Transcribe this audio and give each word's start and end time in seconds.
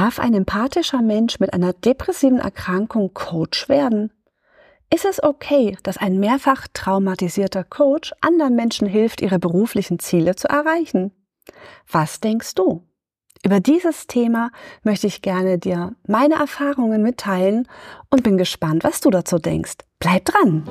Darf 0.00 0.18
ein 0.18 0.32
empathischer 0.32 1.02
Mensch 1.02 1.40
mit 1.40 1.52
einer 1.52 1.74
depressiven 1.74 2.38
Erkrankung 2.38 3.12
Coach 3.12 3.68
werden? 3.68 4.10
Ist 4.88 5.04
es 5.04 5.22
okay, 5.22 5.76
dass 5.82 5.98
ein 5.98 6.18
mehrfach 6.18 6.68
traumatisierter 6.72 7.64
Coach 7.64 8.14
anderen 8.22 8.56
Menschen 8.56 8.88
hilft, 8.88 9.20
ihre 9.20 9.38
beruflichen 9.38 9.98
Ziele 9.98 10.36
zu 10.36 10.48
erreichen? 10.48 11.12
Was 11.86 12.18
denkst 12.18 12.54
du? 12.54 12.82
Über 13.44 13.60
dieses 13.60 14.06
Thema 14.06 14.52
möchte 14.84 15.06
ich 15.06 15.20
gerne 15.20 15.58
dir 15.58 15.94
meine 16.06 16.36
Erfahrungen 16.36 17.02
mitteilen 17.02 17.68
und 18.08 18.22
bin 18.22 18.38
gespannt, 18.38 18.84
was 18.84 19.02
du 19.02 19.10
dazu 19.10 19.38
denkst. 19.38 19.84
Bleib 19.98 20.24
dran! 20.24 20.64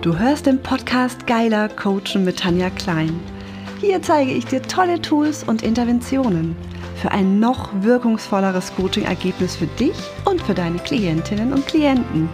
Du 0.00 0.18
hörst 0.18 0.46
den 0.46 0.60
Podcast 0.60 1.24
Geiler 1.28 1.68
Coachen 1.68 2.24
mit 2.24 2.40
Tanja 2.40 2.70
Klein. 2.70 3.35
Hier 3.80 4.00
zeige 4.00 4.32
ich 4.32 4.46
dir 4.46 4.62
tolle 4.62 5.02
Tools 5.02 5.44
und 5.44 5.62
Interventionen 5.62 6.56
für 6.96 7.10
ein 7.10 7.38
noch 7.38 7.70
wirkungsvolleres 7.82 8.74
Coaching-Ergebnis 8.74 9.56
für 9.56 9.66
dich 9.66 9.96
und 10.24 10.40
für 10.40 10.54
deine 10.54 10.78
Klientinnen 10.78 11.52
und 11.52 11.66
Klienten. 11.66 12.30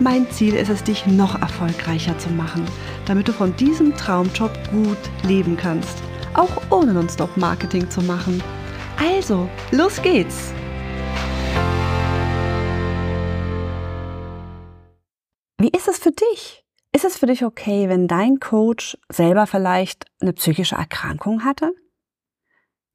Mein 0.00 0.30
Ziel 0.30 0.54
ist 0.54 0.70
es, 0.70 0.82
dich 0.82 1.06
noch 1.06 1.40
erfolgreicher 1.40 2.16
zu 2.18 2.30
machen, 2.30 2.64
damit 3.04 3.28
du 3.28 3.32
von 3.32 3.54
diesem 3.56 3.94
Traumjob 3.94 4.50
gut 4.70 4.96
leben 5.28 5.58
kannst, 5.58 5.98
auch 6.32 6.62
ohne 6.70 6.94
Nonstop-Marketing 6.94 7.90
zu 7.90 8.00
machen. 8.00 8.42
Also, 8.98 9.50
los 9.72 10.00
geht's! 10.00 10.54
Wie 15.58 15.68
ist 15.68 15.86
es 15.86 15.98
für 15.98 16.12
dich? 16.12 16.61
Ist 16.94 17.06
es 17.06 17.16
für 17.16 17.26
dich 17.26 17.42
okay, 17.42 17.88
wenn 17.88 18.06
dein 18.06 18.38
Coach 18.38 18.98
selber 19.08 19.46
vielleicht 19.46 20.04
eine 20.20 20.34
psychische 20.34 20.76
Erkrankung 20.76 21.42
hatte? 21.42 21.74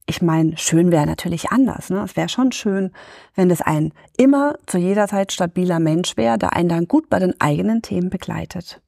Ich 0.06 0.22
meine, 0.22 0.56
schön 0.56 0.92
wäre 0.92 1.08
natürlich 1.08 1.50
anders. 1.50 1.90
Ne? 1.90 2.02
Es 2.04 2.16
wäre 2.16 2.30
schon 2.30 2.52
schön, 2.52 2.92
wenn 3.34 3.50
es 3.50 3.62
ein 3.62 3.92
immer 4.16 4.56
zu 4.68 4.78
jeder 4.78 5.08
Zeit 5.08 5.34
stabiler 5.34 5.80
Mensch 5.80 6.16
wäre, 6.16 6.38
der 6.38 6.54
einen 6.54 6.70
dann 6.70 6.88
gut 6.88 7.10
bei 7.10 7.18
den 7.18 7.42
eigenen 7.42 7.82
Themen 7.82 8.12
begleitet. 8.12 8.82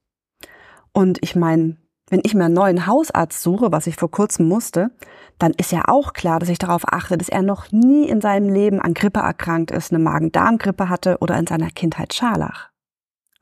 Und 0.93 1.17
ich 1.21 1.35
meine, 1.35 1.77
wenn 2.09 2.21
ich 2.23 2.35
mir 2.35 2.45
einen 2.45 2.53
neuen 2.53 2.85
Hausarzt 2.85 3.41
suche, 3.41 3.71
was 3.71 3.87
ich 3.87 3.95
vor 3.95 4.11
kurzem 4.11 4.47
musste, 4.47 4.91
dann 5.39 5.51
ist 5.57 5.71
ja 5.71 5.83
auch 5.87 6.13
klar, 6.13 6.39
dass 6.39 6.49
ich 6.49 6.59
darauf 6.59 6.83
achte, 6.85 7.17
dass 7.17 7.29
er 7.29 7.41
noch 7.41 7.71
nie 7.71 8.07
in 8.07 8.21
seinem 8.21 8.53
Leben 8.53 8.79
an 8.79 8.93
Grippe 8.93 9.19
erkrankt 9.19 9.71
ist, 9.71 9.91
eine 9.91 10.03
Magen-Darm-Grippe 10.03 10.87
hatte 10.87 11.17
oder 11.19 11.37
in 11.37 11.47
seiner 11.47 11.69
Kindheit 11.71 12.13
Scharlach. 12.13 12.69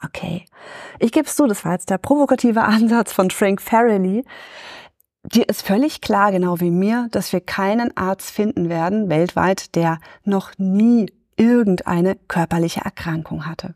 Okay, 0.04 0.46
ich 1.00 1.12
gebe 1.12 1.26
es 1.26 1.36
zu, 1.36 1.48
das 1.48 1.66
war 1.66 1.74
jetzt 1.74 1.90
der 1.90 1.98
provokative 1.98 2.64
Ansatz 2.64 3.12
von 3.12 3.32
Frank 3.32 3.62
Farrelly. 3.62 4.24
Dir 5.24 5.50
ist 5.50 5.62
völlig 5.62 6.02
klar, 6.02 6.32
genau 6.32 6.60
wie 6.62 6.72
mir, 6.72 7.08
dass 7.12 7.34
wir 7.34 7.42
keinen 7.42 7.96
Arzt 7.98 8.32
finden 8.32 8.70
werden 8.70 9.10
weltweit, 9.10 9.76
der 9.76 10.00
noch 10.24 10.52
nie 10.58 11.12
irgendeine 11.36 12.16
körperliche 12.28 12.82
Erkrankung 12.82 13.46
hatte. 13.46 13.76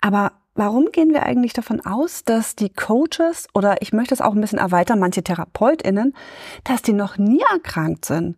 Aber 0.00 0.32
warum 0.54 0.92
gehen 0.92 1.12
wir 1.12 1.24
eigentlich 1.24 1.54
davon 1.54 1.84
aus, 1.84 2.24
dass 2.24 2.54
die 2.54 2.70
Coaches 2.70 3.48
oder 3.54 3.82
ich 3.82 3.92
möchte 3.92 4.14
es 4.14 4.20
auch 4.20 4.34
ein 4.34 4.40
bisschen 4.40 4.58
erweitern, 4.58 5.00
manche 5.00 5.24
Therapeutinnen, 5.24 6.14
dass 6.62 6.82
die 6.82 6.92
noch 6.92 7.18
nie 7.18 7.42
erkrankt 7.52 8.04
sind? 8.04 8.36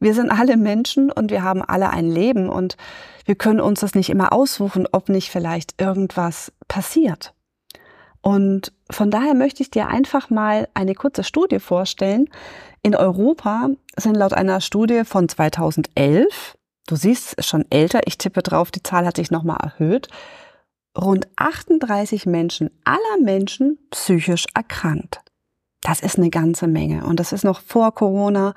Wir 0.00 0.14
sind 0.14 0.30
alle 0.30 0.56
Menschen 0.56 1.10
und 1.10 1.30
wir 1.30 1.42
haben 1.42 1.62
alle 1.62 1.90
ein 1.90 2.08
Leben 2.08 2.48
und 2.48 2.76
wir 3.24 3.34
können 3.34 3.60
uns 3.60 3.80
das 3.80 3.94
nicht 3.94 4.10
immer 4.10 4.32
aussuchen, 4.32 4.86
ob 4.92 5.08
nicht 5.08 5.30
vielleicht 5.30 5.80
irgendwas 5.80 6.52
passiert. 6.68 7.34
Und 8.20 8.72
von 8.90 9.10
daher 9.10 9.34
möchte 9.34 9.62
ich 9.62 9.70
dir 9.70 9.88
einfach 9.88 10.30
mal 10.30 10.68
eine 10.74 10.94
kurze 10.94 11.24
Studie 11.24 11.60
vorstellen. 11.60 12.28
In 12.82 12.94
Europa 12.94 13.68
sind 13.96 14.16
laut 14.16 14.32
einer 14.32 14.60
Studie 14.60 15.04
von 15.04 15.28
2011, 15.28 16.56
du 16.86 16.96
siehst, 16.96 17.44
schon 17.44 17.64
älter, 17.70 18.00
ich 18.06 18.18
tippe 18.18 18.42
drauf, 18.42 18.70
die 18.70 18.82
Zahl 18.82 19.06
hat 19.06 19.16
sich 19.16 19.30
nochmal 19.30 19.58
erhöht, 19.62 20.08
rund 20.96 21.28
38 21.36 22.26
Menschen 22.26 22.70
aller 22.84 23.22
Menschen 23.22 23.78
psychisch 23.90 24.46
erkrankt. 24.54 25.20
Das 25.88 26.00
ist 26.00 26.18
eine 26.18 26.28
ganze 26.28 26.66
Menge. 26.66 27.06
Und 27.06 27.18
das 27.18 27.32
ist 27.32 27.44
noch 27.44 27.62
vor 27.62 27.94
Corona, 27.94 28.52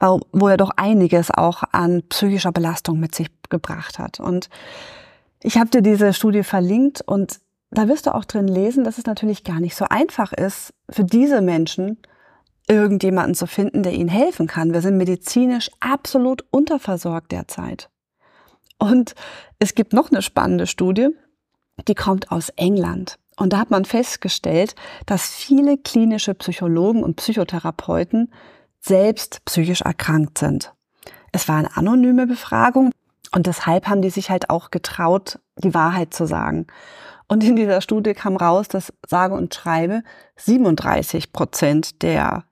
wo 0.00 0.48
er 0.48 0.58
doch 0.58 0.68
einiges 0.76 1.30
auch 1.30 1.62
an 1.72 2.02
psychischer 2.10 2.52
Belastung 2.52 3.00
mit 3.00 3.14
sich 3.14 3.28
gebracht 3.48 3.98
hat. 3.98 4.20
Und 4.20 4.50
ich 5.42 5.56
habe 5.56 5.70
dir 5.70 5.80
diese 5.80 6.12
Studie 6.12 6.42
verlinkt 6.42 7.00
und 7.00 7.40
da 7.70 7.88
wirst 7.88 8.04
du 8.04 8.14
auch 8.14 8.26
drin 8.26 8.48
lesen, 8.48 8.84
dass 8.84 8.98
es 8.98 9.06
natürlich 9.06 9.44
gar 9.44 9.60
nicht 9.60 9.76
so 9.76 9.86
einfach 9.88 10.34
ist, 10.34 10.74
für 10.90 11.04
diese 11.04 11.40
Menschen 11.40 12.02
irgendjemanden 12.68 13.34
zu 13.34 13.46
finden, 13.46 13.82
der 13.82 13.94
ihnen 13.94 14.10
helfen 14.10 14.46
kann. 14.46 14.74
Wir 14.74 14.82
sind 14.82 14.98
medizinisch 14.98 15.70
absolut 15.80 16.44
unterversorgt 16.50 17.32
derzeit. 17.32 17.88
Und 18.78 19.14
es 19.58 19.74
gibt 19.74 19.94
noch 19.94 20.10
eine 20.10 20.20
spannende 20.20 20.66
Studie, 20.66 21.08
die 21.88 21.94
kommt 21.94 22.30
aus 22.30 22.50
England. 22.50 23.18
Und 23.36 23.52
da 23.52 23.58
hat 23.58 23.70
man 23.70 23.84
festgestellt, 23.84 24.74
dass 25.06 25.34
viele 25.34 25.76
klinische 25.76 26.34
Psychologen 26.34 27.02
und 27.02 27.16
Psychotherapeuten 27.16 28.32
selbst 28.80 29.44
psychisch 29.44 29.82
erkrankt 29.82 30.38
sind. 30.38 30.72
Es 31.32 31.48
war 31.48 31.56
eine 31.56 31.76
anonyme 31.76 32.26
Befragung 32.26 32.92
und 33.34 33.46
deshalb 33.46 33.88
haben 33.88 34.02
die 34.02 34.10
sich 34.10 34.30
halt 34.30 34.50
auch 34.50 34.70
getraut, 34.70 35.40
die 35.58 35.74
Wahrheit 35.74 36.14
zu 36.14 36.26
sagen. 36.26 36.66
Und 37.26 37.42
in 37.42 37.56
dieser 37.56 37.80
Studie 37.80 38.12
kam 38.12 38.36
raus, 38.36 38.68
dass 38.68 38.92
sage 39.06 39.34
und 39.34 39.54
schreibe 39.54 40.02
37 40.36 41.32
Prozent 41.32 42.02
der 42.02 42.44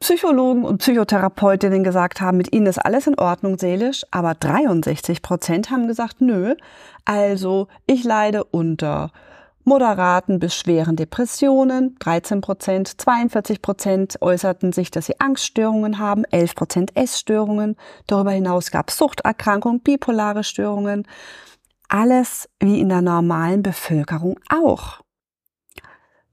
Psychologen 0.00 0.64
und 0.64 0.78
Psychotherapeutinnen 0.78 1.82
gesagt 1.82 2.20
haben, 2.20 2.36
mit 2.36 2.52
ihnen 2.52 2.66
ist 2.66 2.78
alles 2.78 3.06
in 3.06 3.18
Ordnung 3.18 3.58
seelisch, 3.58 4.04
aber 4.10 4.34
63 4.34 5.22
Prozent 5.22 5.70
haben 5.70 5.88
gesagt, 5.88 6.20
nö, 6.20 6.54
also 7.06 7.68
ich 7.86 8.04
leide 8.04 8.44
unter 8.44 9.10
moderaten 9.66 10.38
bis 10.38 10.54
schweren 10.54 10.96
Depressionen, 10.96 11.96
13 11.98 12.40
Prozent, 12.40 13.00
42 13.00 13.60
Prozent 13.60 14.22
äußerten 14.22 14.72
sich, 14.72 14.90
dass 14.90 15.06
sie 15.06 15.20
Angststörungen 15.20 15.98
haben, 15.98 16.24
11 16.24 16.54
Prozent 16.54 16.96
Essstörungen. 16.96 17.76
Darüber 18.06 18.30
hinaus 18.30 18.70
gab 18.70 18.90
es 18.90 18.96
Suchterkrankungen, 18.96 19.80
bipolare 19.80 20.44
Störungen. 20.44 21.06
Alles 21.88 22.48
wie 22.60 22.80
in 22.80 22.88
der 22.88 23.02
normalen 23.02 23.62
Bevölkerung 23.62 24.38
auch. 24.48 25.00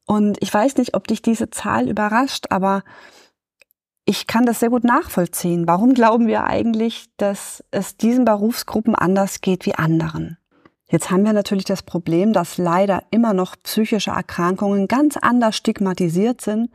Und 0.05 0.37
ich 0.41 0.53
weiß 0.53 0.77
nicht, 0.77 0.95
ob 0.95 1.07
dich 1.07 1.21
diese 1.21 1.49
Zahl 1.49 1.89
überrascht, 1.89 2.47
aber 2.49 2.83
ich 4.05 4.27
kann 4.27 4.45
das 4.45 4.59
sehr 4.59 4.69
gut 4.69 4.83
nachvollziehen. 4.83 5.65
Warum 5.67 5.93
glauben 5.93 6.27
wir 6.27 6.43
eigentlich, 6.43 7.09
dass 7.17 7.63
es 7.71 7.97
diesen 7.97 8.25
Berufsgruppen 8.25 8.95
anders 8.95 9.41
geht 9.41 9.65
wie 9.65 9.75
anderen? 9.75 10.37
Jetzt 10.89 11.09
haben 11.09 11.23
wir 11.25 11.33
natürlich 11.33 11.65
das 11.65 11.81
Problem, 11.81 12.33
dass 12.33 12.57
leider 12.57 13.03
immer 13.09 13.33
noch 13.33 13.55
psychische 13.63 14.11
Erkrankungen 14.11 14.87
ganz 14.87 15.17
anders 15.17 15.55
stigmatisiert 15.55 16.41
sind. 16.41 16.69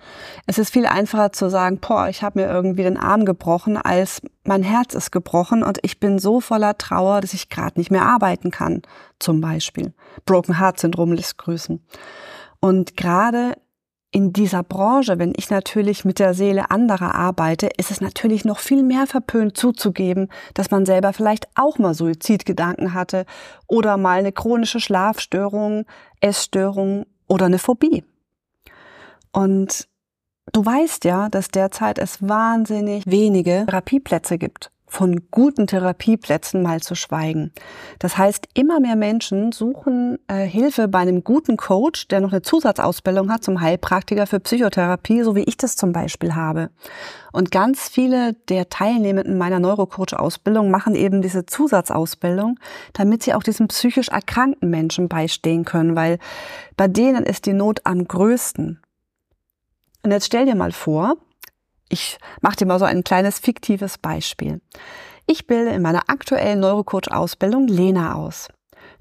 Es 0.46 0.58
ist 0.58 0.70
viel 0.70 0.86
einfacher 0.86 1.32
zu 1.32 1.50
sagen, 1.50 1.78
boah, 1.78 2.08
ich 2.08 2.22
habe 2.22 2.40
mir 2.40 2.48
irgendwie 2.48 2.82
den 2.82 2.96
Arm 2.96 3.24
gebrochen, 3.24 3.76
als 3.76 4.22
mein 4.44 4.62
Herz 4.62 4.94
ist 4.94 5.12
gebrochen 5.12 5.62
und 5.62 5.78
ich 5.82 6.00
bin 6.00 6.18
so 6.18 6.40
voller 6.40 6.78
Trauer, 6.78 7.20
dass 7.20 7.34
ich 7.34 7.48
gerade 7.48 7.78
nicht 7.78 7.90
mehr 7.90 8.06
arbeiten 8.06 8.50
kann, 8.50 8.82
zum 9.18 9.40
Beispiel. 9.40 9.92
Broken 10.24 10.58
Heart 10.58 10.80
Syndrom 10.80 11.12
lässt 11.12 11.38
grüßen. 11.38 11.84
Und 12.60 12.96
gerade 12.96 13.54
in 14.10 14.32
dieser 14.32 14.62
Branche, 14.62 15.18
wenn 15.18 15.34
ich 15.36 15.50
natürlich 15.50 16.04
mit 16.04 16.18
der 16.18 16.32
Seele 16.32 16.70
anderer 16.70 17.14
arbeite, 17.14 17.68
ist 17.76 17.90
es 17.90 18.00
natürlich 18.00 18.44
noch 18.44 18.58
viel 18.58 18.82
mehr 18.82 19.06
verpönt 19.06 19.56
zuzugeben, 19.56 20.28
dass 20.54 20.70
man 20.70 20.86
selber 20.86 21.12
vielleicht 21.12 21.46
auch 21.54 21.78
mal 21.78 21.94
Suizidgedanken 21.94 22.94
hatte 22.94 23.26
oder 23.66 23.98
mal 23.98 24.20
eine 24.20 24.32
chronische 24.32 24.80
Schlafstörung, 24.80 25.84
Essstörung 26.20 27.04
oder 27.26 27.46
eine 27.46 27.58
Phobie. 27.58 28.02
Und 29.30 29.88
du 30.52 30.64
weißt 30.64 31.04
ja, 31.04 31.28
dass 31.28 31.48
derzeit 31.48 31.98
es 31.98 32.26
wahnsinnig 32.26 33.04
wenige 33.06 33.64
Therapieplätze 33.66 34.38
gibt 34.38 34.70
von 34.88 35.30
guten 35.30 35.66
Therapieplätzen 35.66 36.62
mal 36.62 36.80
zu 36.80 36.94
schweigen. 36.94 37.52
Das 37.98 38.16
heißt, 38.18 38.48
immer 38.54 38.80
mehr 38.80 38.96
Menschen 38.96 39.52
suchen 39.52 40.18
äh, 40.28 40.44
Hilfe 40.44 40.88
bei 40.88 41.00
einem 41.00 41.22
guten 41.24 41.56
Coach, 41.56 42.08
der 42.08 42.20
noch 42.20 42.32
eine 42.32 42.42
Zusatzausbildung 42.42 43.30
hat 43.30 43.44
zum 43.44 43.60
Heilpraktiker 43.60 44.26
für 44.26 44.40
Psychotherapie, 44.40 45.22
so 45.22 45.34
wie 45.34 45.44
ich 45.44 45.56
das 45.56 45.76
zum 45.76 45.92
Beispiel 45.92 46.34
habe. 46.34 46.70
Und 47.32 47.50
ganz 47.50 47.88
viele 47.88 48.32
der 48.48 48.68
Teilnehmenden 48.70 49.36
meiner 49.36 49.60
Neurocoach-Ausbildung 49.60 50.70
machen 50.70 50.94
eben 50.94 51.22
diese 51.22 51.46
Zusatzausbildung, 51.46 52.58
damit 52.94 53.22
sie 53.22 53.34
auch 53.34 53.42
diesen 53.42 53.68
psychisch 53.68 54.08
erkrankten 54.08 54.70
Menschen 54.70 55.08
beistehen 55.08 55.64
können, 55.64 55.94
weil 55.94 56.18
bei 56.76 56.88
denen 56.88 57.24
ist 57.24 57.46
die 57.46 57.52
Not 57.52 57.80
am 57.84 58.08
größten. 58.08 58.80
Und 60.02 60.10
jetzt 60.10 60.26
stell 60.26 60.46
dir 60.46 60.54
mal 60.54 60.72
vor, 60.72 61.16
ich 61.88 62.18
mache 62.40 62.56
dir 62.56 62.66
mal 62.66 62.78
so 62.78 62.84
ein 62.84 63.04
kleines 63.04 63.38
fiktives 63.38 63.98
Beispiel. 63.98 64.60
Ich 65.26 65.46
bilde 65.46 65.70
in 65.70 65.82
meiner 65.82 66.08
aktuellen 66.08 66.60
Neurocoach-Ausbildung 66.60 67.68
Lena 67.68 68.14
aus. 68.14 68.48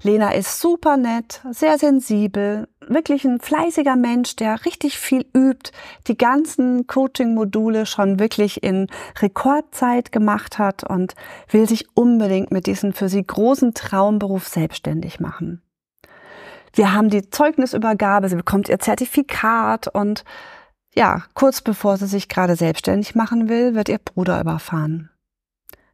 Lena 0.02 0.30
ist 0.30 0.60
super 0.60 0.96
nett, 0.96 1.40
sehr 1.50 1.76
sensibel, 1.76 2.68
wirklich 2.86 3.24
ein 3.24 3.40
fleißiger 3.40 3.96
Mensch, 3.96 4.36
der 4.36 4.64
richtig 4.64 4.96
viel 4.96 5.26
übt, 5.34 5.72
die 6.06 6.16
ganzen 6.16 6.86
Coaching-Module 6.86 7.84
schon 7.84 8.20
wirklich 8.20 8.62
in 8.62 8.86
Rekordzeit 9.20 10.12
gemacht 10.12 10.58
hat 10.58 10.84
und 10.84 11.14
will 11.50 11.68
sich 11.68 11.86
unbedingt 11.94 12.52
mit 12.52 12.66
diesem 12.66 12.92
für 12.92 13.08
sie 13.08 13.26
großen 13.26 13.74
Traumberuf 13.74 14.46
selbstständig 14.46 15.18
machen. 15.18 15.62
Wir 16.74 16.92
haben 16.94 17.10
die 17.10 17.28
Zeugnisübergabe, 17.28 18.28
sie 18.28 18.36
bekommt 18.36 18.68
ihr 18.68 18.78
Zertifikat 18.78 19.88
und 19.88 20.22
ja, 20.98 21.22
kurz 21.34 21.60
bevor 21.60 21.96
sie 21.96 22.08
sich 22.08 22.28
gerade 22.28 22.56
selbstständig 22.56 23.14
machen 23.14 23.48
will, 23.48 23.76
wird 23.76 23.88
ihr 23.88 24.00
Bruder 24.00 24.40
überfahren. 24.40 25.10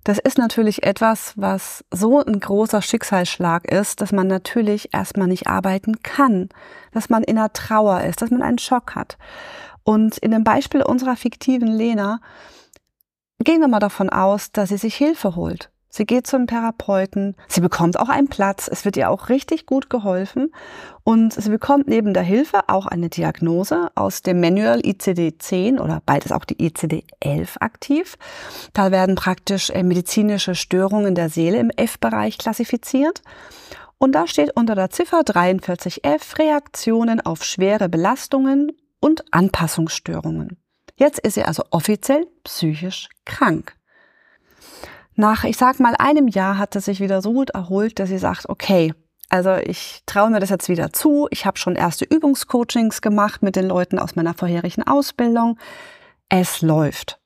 Das 0.03 0.19
ist 0.19 0.39
natürlich 0.39 0.83
etwas, 0.83 1.35
was 1.37 1.85
so 1.91 2.25
ein 2.25 2.41
großer 2.41 2.81
Schicksalsschlag 2.81 3.71
ist, 3.71 4.01
dass 4.01 4.13
man 4.13 4.29
natürlich 4.29 4.95
erstmal 4.95 5.29
nicht 5.29 5.47
arbeiten 5.47 6.01
kann, 6.03 6.49
dass 6.93 7.11
man 7.11 7.23
in 7.23 7.37
einer 7.37 7.53
Trauer 7.53 8.01
ist, 8.01 8.23
dass 8.23 8.31
man 8.31 8.41
einen 8.41 8.57
Schock 8.57 8.95
hat. 8.95 9.19
Und 9.83 10.17
in 10.17 10.31
dem 10.31 10.43
Beispiel 10.43 10.83
unserer 10.83 11.17
fiktiven 11.17 11.69
Lena 11.69 12.21
gehen 13.41 13.61
wir 13.61 13.69
mal 13.69 13.81
davon 13.81 14.09
aus, 14.09 14.53
dass 14.53 14.71
sie 14.71 14.79
sich 14.79 14.95
Hilfe 14.95 15.37
holt. 15.37 15.71
Sie 15.97 16.07
geht 16.07 16.27
zum 16.27 16.49
Therapeuten, 16.49 17.37
sie 17.47 17.61
bekommt 17.61 18.01
auch 18.01 18.09
einen 18.09 18.27
Platz, 18.27 18.67
es 18.67 18.85
wird 18.85 18.97
ihr 18.97 19.11
auch 19.11 19.29
richtig 19.29 19.65
gut 19.65 19.91
geholfen 19.91 20.53
und 21.05 21.33
sie 21.33 21.51
bekommt 21.51 21.87
neben 21.87 22.15
der 22.15 22.25
Hilfe 22.25 22.69
auch 22.69 22.87
eine 22.87 23.11
Diagnose 23.11 23.93
aus 23.95 24.23
dem 24.23 24.41
Manual 24.41 24.81
ICD-10 24.81 25.79
oder 25.79 26.03
bald 26.05 26.25
ist 26.25 26.33
auch 26.33 26.47
die 26.47 26.57
ICD-11 26.57 27.61
aktiv. 27.61 28.19
Da 28.73 28.91
werden 28.91 29.15
praktisch 29.15 29.71
äh, 29.71 29.85
medizinische 29.85 30.57
Störungen 30.57 31.15
der 31.15 31.29
Seele 31.29 31.61
im 31.61 31.71
F-Bereich 31.71 32.39
klassifiziert. 32.39 33.23
Und 33.97 34.17
da 34.17 34.27
steht 34.27 34.57
unter 34.57 34.75
der 34.75 34.91
Ziffer 34.91 35.21
43f 35.21 36.41
Reaktionen 36.41 37.21
auf 37.21 37.45
schwere 37.45 37.89
Belastungen 37.89 38.73
und 38.99 39.33
Anpassungsstörungen. 39.33 40.59
Jetzt 40.97 41.21
ist 41.21 41.35
sie 41.35 41.45
also 41.45 41.63
offiziell 41.71 42.27
psychisch 42.43 43.09
krank. 43.25 43.77
Nach, 45.17 45.45
ich 45.45 45.57
sag 45.57 45.79
mal, 45.81 45.95
einem 45.99 46.29
Jahr 46.29 46.59
hat 46.59 46.75
es 46.77 46.87
sich 46.87 47.01
wieder 47.01 47.23
so 47.23 47.33
gut 47.33 47.51
erholt, 47.51 47.99
dass 47.99 48.09
sie 48.09 48.19
sagt, 48.19 48.49
okay, 48.49 48.93
also 49.29 49.55
ich 49.57 50.03
traue 50.07 50.31
mir 50.31 50.41
das 50.41 50.51
jetzt 50.51 50.69
wieder 50.69 50.93
zu. 50.93 51.29
Ich 51.31 51.47
habe 51.47 51.59
schon 51.59 51.77
erste 51.77 52.05
Übungscoachings 52.05 53.01
gemacht 53.01 53.43
mit 53.43 53.57
den 53.57 53.67
Leuten 53.67 53.99
aus 53.99 54.17
meiner 54.17 54.35
vorherigen 54.35 54.83
Ausbildung. 54.83 55.59
Es 56.29 56.63
läuft. 56.63 57.21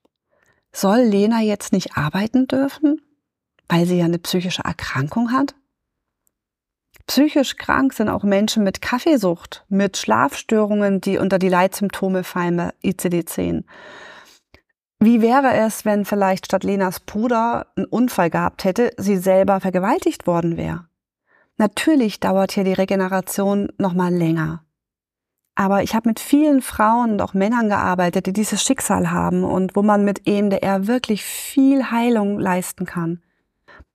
Soll 0.73 1.01
Lena 1.01 1.41
jetzt 1.41 1.73
nicht 1.73 1.97
arbeiten 1.97 2.47
dürfen, 2.47 3.01
weil 3.69 3.87
sie 3.87 3.99
ja 3.99 4.05
eine 4.05 4.19
psychische 4.19 4.63
Erkrankung 4.65 5.33
hat? 5.33 5.55
Psychisch 7.07 7.57
krank 7.57 7.95
sind 7.95 8.11
auch 8.11 8.23
Menschen 8.23 8.65
mit 8.65 8.83
Kaffeesucht, 8.83 9.65
mit 9.69 9.97
Schlafstörungen, 9.97 11.01
die 11.01 11.17
unter 11.17 11.39
die 11.39 11.49
Leitsymptome 11.49 12.23
fallen 12.23 12.59
bei 12.59 12.73
ICD-10. 12.85 13.65
Wie 15.01 15.23
wäre 15.23 15.55
es, 15.55 15.85
wenn 15.85 16.05
vielleicht 16.05 16.47
statt 16.47 16.65
Lenas 16.65 16.99
Bruder 16.99 17.69
einen 17.77 17.87
Unfall 17.87 18.31
gehabt 18.31 18.65
hätte, 18.65 18.91
sie 18.97 19.17
selber 19.17 19.61
vergewaltigt 19.61 20.27
worden 20.27 20.57
wäre? 20.57 20.89
Natürlich 21.57 22.19
dauert 22.19 22.53
hier 22.53 22.65
die 22.65 22.73
Regeneration 22.73 23.69
noch 23.79 23.93
mal 23.93 24.13
länger. 24.13 24.65
Aber 25.55 25.83
ich 25.83 25.95
habe 25.95 26.09
mit 26.09 26.21
vielen 26.21 26.63
Frauen 26.63 27.13
und 27.13 27.23
auch 27.23 27.35
Männern 27.35 27.69
gearbeitet, 27.69 28.27
die 28.27 28.33
dieses 28.33 28.63
Schicksal 28.63 29.11
haben 29.11 29.45
und 29.45 29.75
wo 29.75 29.83
man 29.83 30.05
mit 30.05 30.27
EMDR 30.27 30.87
wirklich 30.87 31.25
viel 31.25 31.91
Heilung 31.91 32.39
leisten 32.39 32.85
kann. 32.85 33.23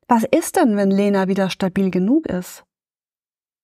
Was 0.07 0.23
ist 0.23 0.57
denn, 0.57 0.75
wenn 0.75 0.91
Lena 0.91 1.27
wieder 1.27 1.50
stabil 1.50 1.89
genug 1.89 2.27
ist? 2.27 2.65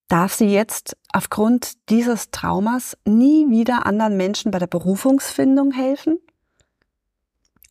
Darf 0.08 0.34
sie 0.34 0.48
jetzt 0.48 0.98
aufgrund 1.14 1.90
dieses 1.90 2.32
Traumas 2.32 2.98
nie 3.06 3.50
wieder 3.50 3.86
anderen 3.86 4.18
Menschen 4.18 4.52
bei 4.52 4.60
der 4.60 4.68
Berufungsfindung 4.68 5.72
helfen? 5.72 6.20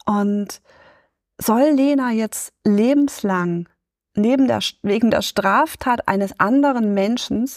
Und 0.09 0.63
soll 1.37 1.73
Lena 1.75 2.13
jetzt 2.13 2.55
lebenslang 2.65 3.69
neben 4.15 4.49
der, 4.49 4.61
wegen 4.81 5.11
der 5.11 5.21
Straftat 5.21 6.09
eines 6.09 6.41
anderen 6.41 6.95
Menschen 6.95 7.49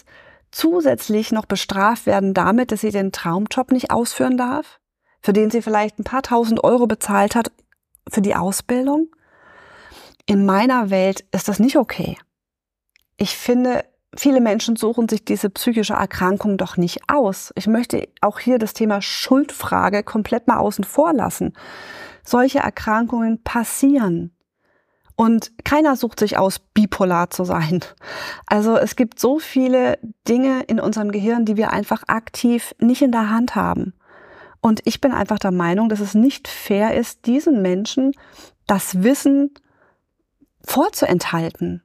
zusätzlich 0.51 1.31
noch 1.31 1.45
bestraft 1.45 2.05
werden 2.05 2.33
damit, 2.33 2.73
dass 2.73 2.81
sie 2.81 2.91
den 2.91 3.13
Traumjob 3.13 3.71
nicht 3.71 3.89
ausführen 3.89 4.35
darf, 4.35 4.81
für 5.21 5.31
den 5.31 5.49
sie 5.49 5.61
vielleicht 5.61 5.97
ein 5.97 6.03
paar 6.03 6.23
tausend 6.23 6.61
Euro 6.61 6.87
bezahlt 6.87 7.35
hat 7.35 7.53
für 8.09 8.21
die 8.21 8.35
Ausbildung? 8.35 9.07
In 10.25 10.45
meiner 10.45 10.89
Welt 10.89 11.23
ist 11.31 11.47
das 11.47 11.59
nicht 11.59 11.77
okay. 11.77 12.17
Ich 13.15 13.37
finde, 13.37 13.85
viele 14.15 14.41
Menschen 14.41 14.75
suchen 14.75 15.07
sich 15.07 15.25
diese 15.25 15.49
psychische 15.49 15.93
Erkrankung 15.93 16.57
doch 16.57 16.77
nicht 16.77 16.99
aus. 17.07 17.51
Ich 17.55 17.67
möchte 17.67 18.07
auch 18.21 18.39
hier 18.39 18.59
das 18.59 18.73
Thema 18.73 19.01
Schuldfrage 19.01 20.03
komplett 20.03 20.47
mal 20.47 20.57
außen 20.57 20.83
vor 20.83 21.13
lassen 21.13 21.53
solche 22.23 22.59
Erkrankungen 22.59 23.41
passieren. 23.43 24.31
Und 25.15 25.51
keiner 25.63 25.95
sucht 25.95 26.19
sich 26.19 26.37
aus, 26.37 26.59
bipolar 26.59 27.29
zu 27.29 27.43
sein. 27.43 27.81
Also 28.47 28.77
es 28.77 28.95
gibt 28.95 29.19
so 29.19 29.39
viele 29.39 29.99
Dinge 30.27 30.63
in 30.63 30.79
unserem 30.79 31.11
Gehirn, 31.11 31.45
die 31.45 31.57
wir 31.57 31.71
einfach 31.71 32.03
aktiv 32.07 32.73
nicht 32.79 33.01
in 33.01 33.11
der 33.11 33.29
Hand 33.29 33.55
haben. 33.55 33.93
Und 34.61 34.81
ich 34.85 35.01
bin 35.01 35.11
einfach 35.11 35.37
der 35.37 35.51
Meinung, 35.51 35.89
dass 35.89 35.99
es 35.99 36.15
nicht 36.15 36.47
fair 36.47 36.95
ist, 36.95 37.25
diesen 37.25 37.61
Menschen 37.61 38.13
das 38.65 39.03
Wissen 39.03 39.53
vorzuenthalten. 40.63 41.83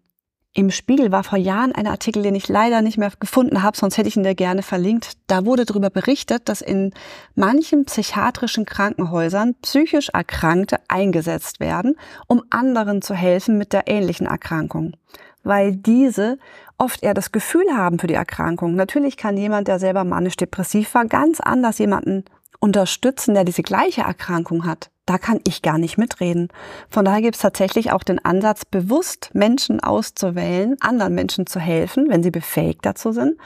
Im 0.56 0.70
Spiegel 0.70 1.12
war 1.12 1.23
vor 1.23 1.37
Jahren 1.37 1.73
ein 1.73 1.87
Artikel, 1.87 2.23
den 2.23 2.35
ich 2.35 2.49
leider 2.49 2.81
nicht 2.81 2.97
mehr 2.97 3.12
gefunden 3.20 3.62
habe, 3.62 3.76
sonst 3.76 3.99
hätte 3.99 4.08
ich 4.08 4.17
ihn 4.17 4.23
dir 4.23 4.35
gerne 4.35 4.62
verlinkt. 4.62 5.19
Da 5.26 5.44
wurde 5.44 5.67
darüber 5.67 5.91
berichtet, 5.91 6.49
dass 6.49 6.62
in 6.62 6.94
manchen 7.35 7.85
psychiatrischen 7.85 8.64
Krankenhäusern 8.64 9.55
psychisch 9.61 10.08
Erkrankte 10.08 10.79
eingesetzt 10.88 11.61
werden, 11.61 11.97
um 12.26 12.43
anderen 12.49 13.03
zu 13.03 13.12
helfen 13.12 13.58
mit 13.58 13.75
der 13.75 13.87
ähnlichen 13.87 14.26
Erkrankung. 14.26 14.97
Weil 15.44 15.76
diese 15.76 16.38
oft 16.79 17.02
eher 17.02 17.12
das 17.12 17.32
Gefühl 17.32 17.67
haben 17.76 17.99
für 17.99 18.06
die 18.06 18.14
Erkrankung. 18.14 18.76
Natürlich 18.76 19.19
kann 19.19 19.37
jemand, 19.37 19.69
der 19.69 19.79
selber 19.79 20.05
manisch-depressiv 20.05 20.94
war, 20.94 21.05
ganz 21.05 21.38
anders 21.38 21.76
jemanden 21.76 22.25
unterstützen, 22.61 23.35
der 23.35 23.44
diese 23.44 23.62
gleiche 23.62 24.00
Erkrankung 24.00 24.64
hat 24.64 24.88
da 25.06 25.19
kann 25.19 25.41
ich 25.47 25.62
gar 25.62 25.79
nicht 25.79 25.99
mitreden. 25.99 26.49
Von 26.91 27.05
daher 27.05 27.23
gibt 27.23 27.37
es 27.37 27.43
tatsächlich 27.43 27.93
auch 27.93 28.03
den 28.03 28.25
Ansatz, 28.25 28.64
bewusst 28.64 29.31
Menschen 29.32 29.81
auszuwählen, 29.81 30.76
anderen 30.81 31.14
Menschen 31.14 31.47
zu 31.47 31.61
helfen, 31.61 32.08
wenn 32.08 32.23
sie 32.23 32.32
befähigt 32.32 32.85
dazu 32.85 33.12
sind 33.12 33.38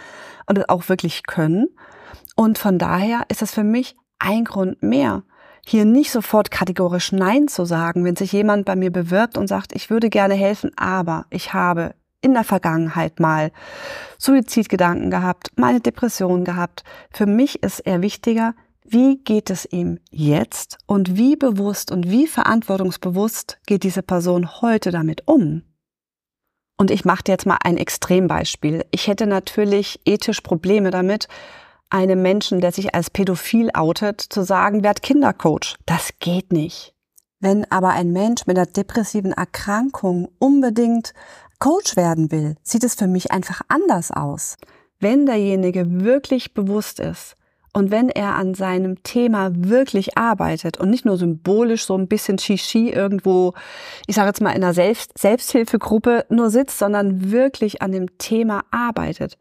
und 0.46 0.58
es 0.58 0.68
auch 0.68 0.88
wirklich 0.88 1.26
können. 1.26 1.68
Und 2.34 2.58
von 2.58 2.78
daher 2.78 3.24
ist 3.28 3.42
es 3.42 3.52
für 3.52 3.64
mich 3.64 3.96
ein 4.18 4.44
Grund 4.44 4.82
mehr, 4.82 5.22
hier 5.66 5.84
nicht 5.84 6.10
sofort 6.10 6.50
kategorisch 6.50 7.12
Nein 7.12 7.46
zu 7.46 7.64
sagen, 7.64 8.04
wenn 8.04 8.16
sich 8.16 8.32
jemand 8.32 8.64
bei 8.64 8.76
mir 8.76 8.90
bewirbt 8.90 9.36
und 9.36 9.46
sagt, 9.46 9.74
ich 9.74 9.90
würde 9.90 10.08
gerne 10.08 10.34
helfen, 10.34 10.72
aber 10.76 11.26
ich 11.30 11.52
habe 11.52 11.94
in 12.22 12.34
der 12.34 12.44
Vergangenheit 12.44 13.20
mal 13.20 13.50
Suizidgedanken 14.18 15.10
gehabt, 15.10 15.52
meine 15.56 15.80
Depression 15.80 16.44
gehabt. 16.44 16.84
Für 17.12 17.26
mich 17.26 17.62
ist 17.62 17.80
eher 17.80 18.02
wichtiger, 18.02 18.54
wie 18.92 19.18
geht 19.18 19.50
es 19.50 19.66
ihm 19.70 20.00
jetzt 20.10 20.78
und 20.86 21.16
wie 21.16 21.36
bewusst 21.36 21.92
und 21.92 22.10
wie 22.10 22.26
verantwortungsbewusst 22.26 23.60
geht 23.66 23.84
diese 23.84 24.02
Person 24.02 24.60
heute 24.60 24.90
damit 24.90 25.28
um? 25.28 25.62
Und 26.76 26.90
ich 26.90 27.04
mache 27.04 27.22
dir 27.22 27.32
jetzt 27.32 27.46
mal 27.46 27.58
ein 27.62 27.76
Extrembeispiel. 27.76 28.84
Ich 28.90 29.06
hätte 29.06 29.26
natürlich 29.26 30.00
ethisch 30.06 30.40
Probleme 30.40 30.90
damit, 30.90 31.28
einem 31.90 32.22
Menschen, 32.22 32.60
der 32.60 32.72
sich 32.72 32.94
als 32.94 33.10
pädophil 33.10 33.70
outet, 33.74 34.20
zu 34.20 34.42
sagen, 34.42 34.82
werd 34.82 35.02
Kindercoach. 35.02 35.76
Das 35.86 36.10
geht 36.18 36.52
nicht. 36.52 36.94
Wenn 37.38 37.70
aber 37.70 37.90
ein 37.90 38.12
Mensch 38.12 38.46
mit 38.46 38.56
einer 38.56 38.66
depressiven 38.66 39.32
Erkrankung 39.32 40.30
unbedingt 40.38 41.14
Coach 41.58 41.96
werden 41.96 42.30
will, 42.30 42.56
sieht 42.62 42.84
es 42.84 42.94
für 42.94 43.06
mich 43.06 43.30
einfach 43.30 43.60
anders 43.68 44.10
aus. 44.10 44.56
Wenn 44.98 45.26
derjenige 45.26 46.02
wirklich 46.02 46.54
bewusst 46.54 46.98
ist, 47.00 47.36
und 47.72 47.90
wenn 47.90 48.08
er 48.08 48.34
an 48.34 48.54
seinem 48.54 49.02
Thema 49.02 49.50
wirklich 49.54 50.18
arbeitet 50.18 50.78
und 50.78 50.90
nicht 50.90 51.04
nur 51.04 51.16
symbolisch 51.16 51.84
so 51.84 51.96
ein 51.96 52.08
bisschen 52.08 52.38
Shishi 52.38 52.90
irgendwo, 52.90 53.54
ich 54.06 54.16
sage 54.16 54.28
jetzt 54.28 54.40
mal 54.40 54.50
in 54.50 54.64
einer 54.64 54.74
Selbst 54.74 55.16
Selbsthilfegruppe 55.16 56.26
nur 56.30 56.50
sitzt, 56.50 56.78
sondern 56.78 57.30
wirklich 57.30 57.80
an 57.80 57.92
dem 57.92 58.18
Thema 58.18 58.64
arbeitet, 58.72 59.38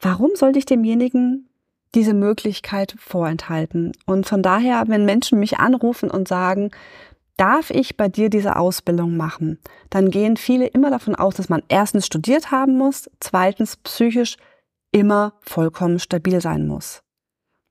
warum 0.00 0.32
sollte 0.34 0.58
ich 0.58 0.66
demjenigen 0.66 1.48
diese 1.94 2.12
Möglichkeit 2.12 2.94
vorenthalten? 2.98 3.92
Und 4.04 4.26
von 4.26 4.42
daher, 4.42 4.84
wenn 4.88 5.06
Menschen 5.06 5.40
mich 5.40 5.58
anrufen 5.58 6.10
und 6.10 6.28
sagen, 6.28 6.70
darf 7.38 7.70
ich 7.70 7.96
bei 7.96 8.08
dir 8.08 8.28
diese 8.28 8.56
Ausbildung 8.56 9.16
machen, 9.16 9.58
dann 9.88 10.10
gehen 10.10 10.36
viele 10.36 10.66
immer 10.66 10.90
davon 10.90 11.14
aus, 11.14 11.36
dass 11.36 11.48
man 11.48 11.62
erstens 11.68 12.04
studiert 12.04 12.50
haben 12.50 12.76
muss, 12.76 13.08
zweitens 13.20 13.78
psychisch 13.78 14.36
immer 14.92 15.32
vollkommen 15.40 15.98
stabil 15.98 16.42
sein 16.42 16.66
muss. 16.66 17.02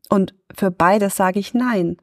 Und 0.09 0.33
für 0.53 0.71
beides 0.71 1.15
sage 1.15 1.39
ich 1.39 1.53
nein. 1.53 1.97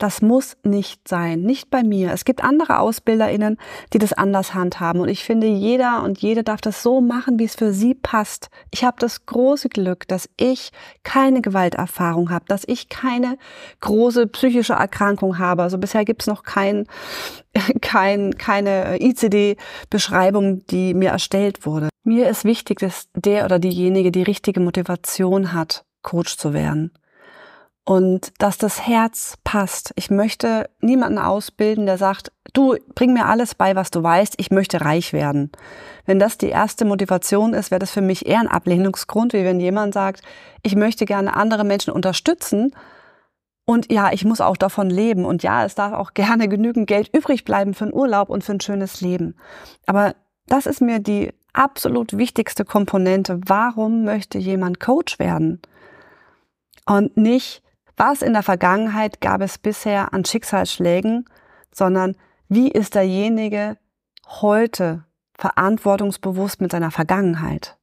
Das 0.00 0.22
muss 0.22 0.56
nicht 0.62 1.06
sein, 1.08 1.42
nicht 1.42 1.68
bei 1.68 1.82
mir. 1.82 2.10
Es 2.12 2.24
gibt 2.24 2.42
andere 2.42 2.78
AusbilderInnen, 2.78 3.58
die 3.92 3.98
das 3.98 4.14
anders 4.14 4.54
handhaben. 4.54 4.98
Und 5.02 5.10
ich 5.10 5.24
finde, 5.24 5.46
jeder 5.46 6.02
und 6.02 6.22
jede 6.22 6.42
darf 6.42 6.62
das 6.62 6.82
so 6.82 7.02
machen, 7.02 7.38
wie 7.38 7.44
es 7.44 7.54
für 7.54 7.74
sie 7.74 7.94
passt. 7.94 8.48
Ich 8.70 8.82
habe 8.82 8.96
das 8.98 9.26
große 9.26 9.68
Glück, 9.68 10.08
dass 10.08 10.30
ich 10.38 10.72
keine 11.02 11.42
Gewalterfahrung 11.42 12.30
habe, 12.30 12.46
dass 12.48 12.64
ich 12.66 12.88
keine 12.88 13.36
große 13.80 14.26
psychische 14.28 14.72
Erkrankung 14.72 15.38
habe. 15.38 15.64
Also 15.64 15.76
bisher 15.76 16.06
gibt 16.06 16.22
es 16.22 16.28
noch 16.28 16.44
kein, 16.44 16.86
kein, 17.82 18.38
keine 18.38 19.02
ICD-Beschreibung, 19.02 20.64
die 20.68 20.94
mir 20.94 21.10
erstellt 21.10 21.66
wurde. 21.66 21.90
Mir 22.04 22.30
ist 22.30 22.44
wichtig, 22.44 22.78
dass 22.78 23.10
der 23.14 23.44
oder 23.44 23.58
diejenige 23.58 24.12
die 24.12 24.22
richtige 24.22 24.60
Motivation 24.60 25.52
hat, 25.52 25.84
Coach 26.00 26.38
zu 26.38 26.54
werden 26.54 26.90
und 27.84 28.32
dass 28.38 28.58
das 28.58 28.86
Herz 28.86 29.36
passt. 29.42 29.92
Ich 29.96 30.10
möchte 30.10 30.70
niemanden 30.80 31.18
ausbilden, 31.18 31.86
der 31.86 31.98
sagt, 31.98 32.30
du 32.52 32.76
bring 32.94 33.12
mir 33.12 33.26
alles 33.26 33.54
bei, 33.54 33.74
was 33.74 33.90
du 33.90 34.02
weißt, 34.02 34.34
ich 34.38 34.50
möchte 34.50 34.80
reich 34.82 35.12
werden. 35.12 35.50
Wenn 36.04 36.18
das 36.18 36.38
die 36.38 36.48
erste 36.48 36.84
Motivation 36.84 37.54
ist, 37.54 37.70
wäre 37.70 37.78
das 37.78 37.90
für 37.90 38.00
mich 38.00 38.26
eher 38.26 38.40
ein 38.40 38.48
Ablehnungsgrund, 38.48 39.32
wie 39.32 39.44
wenn 39.44 39.60
jemand 39.60 39.94
sagt, 39.94 40.22
ich 40.62 40.76
möchte 40.76 41.04
gerne 41.04 41.34
andere 41.34 41.64
Menschen 41.64 41.92
unterstützen 41.92 42.72
und 43.64 43.90
ja, 43.92 44.12
ich 44.12 44.24
muss 44.24 44.40
auch 44.40 44.56
davon 44.56 44.90
leben 44.90 45.24
und 45.24 45.42
ja, 45.42 45.64
es 45.64 45.74
darf 45.74 45.92
auch 45.92 46.12
gerne 46.14 46.48
genügend 46.48 46.86
Geld 46.86 47.08
übrig 47.14 47.44
bleiben 47.44 47.74
für 47.74 47.84
einen 47.84 47.94
Urlaub 47.94 48.28
und 48.28 48.44
für 48.44 48.52
ein 48.52 48.60
schönes 48.60 49.00
Leben. 49.00 49.36
Aber 49.86 50.14
das 50.46 50.66
ist 50.66 50.80
mir 50.80 50.98
die 50.98 51.32
absolut 51.52 52.16
wichtigste 52.16 52.64
Komponente. 52.64 53.40
Warum 53.46 54.04
möchte 54.04 54.38
jemand 54.38 54.80
Coach 54.80 55.18
werden? 55.18 55.60
Und 56.86 57.16
nicht, 57.16 57.62
was 58.00 58.22
in 58.22 58.32
der 58.32 58.42
Vergangenheit 58.42 59.20
gab 59.20 59.42
es 59.42 59.58
bisher 59.58 60.14
an 60.14 60.24
Schicksalsschlägen, 60.24 61.26
sondern 61.70 62.16
wie 62.48 62.70
ist 62.70 62.94
derjenige 62.94 63.76
heute 64.26 65.04
verantwortungsbewusst 65.36 66.62
mit 66.62 66.72
seiner 66.72 66.90
Vergangenheit? 66.90 67.76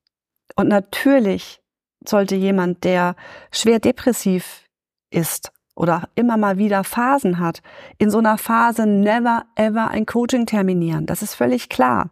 Und 0.56 0.70
natürlich 0.70 1.62
sollte 2.04 2.34
jemand, 2.34 2.84
der 2.84 3.16
schwer 3.52 3.80
depressiv 3.80 4.64
ist 5.12 5.52
oder 5.76 6.10
immer 6.16 6.36
mal 6.36 6.58
wieder 6.58 6.84
Phasen 6.84 7.38
hat, 7.38 7.62
in 8.00 8.10
so 8.10 8.18
einer 8.18 8.40
Phase 8.40 8.88
never 8.88 9.44
ever 9.54 9.90
ein 9.90 10.08
Coaching 10.08 10.48
terminieren. 10.48 11.06
Das 11.06 11.22
ist 11.22 11.36
völlig 11.36 11.70
klar 11.70 12.10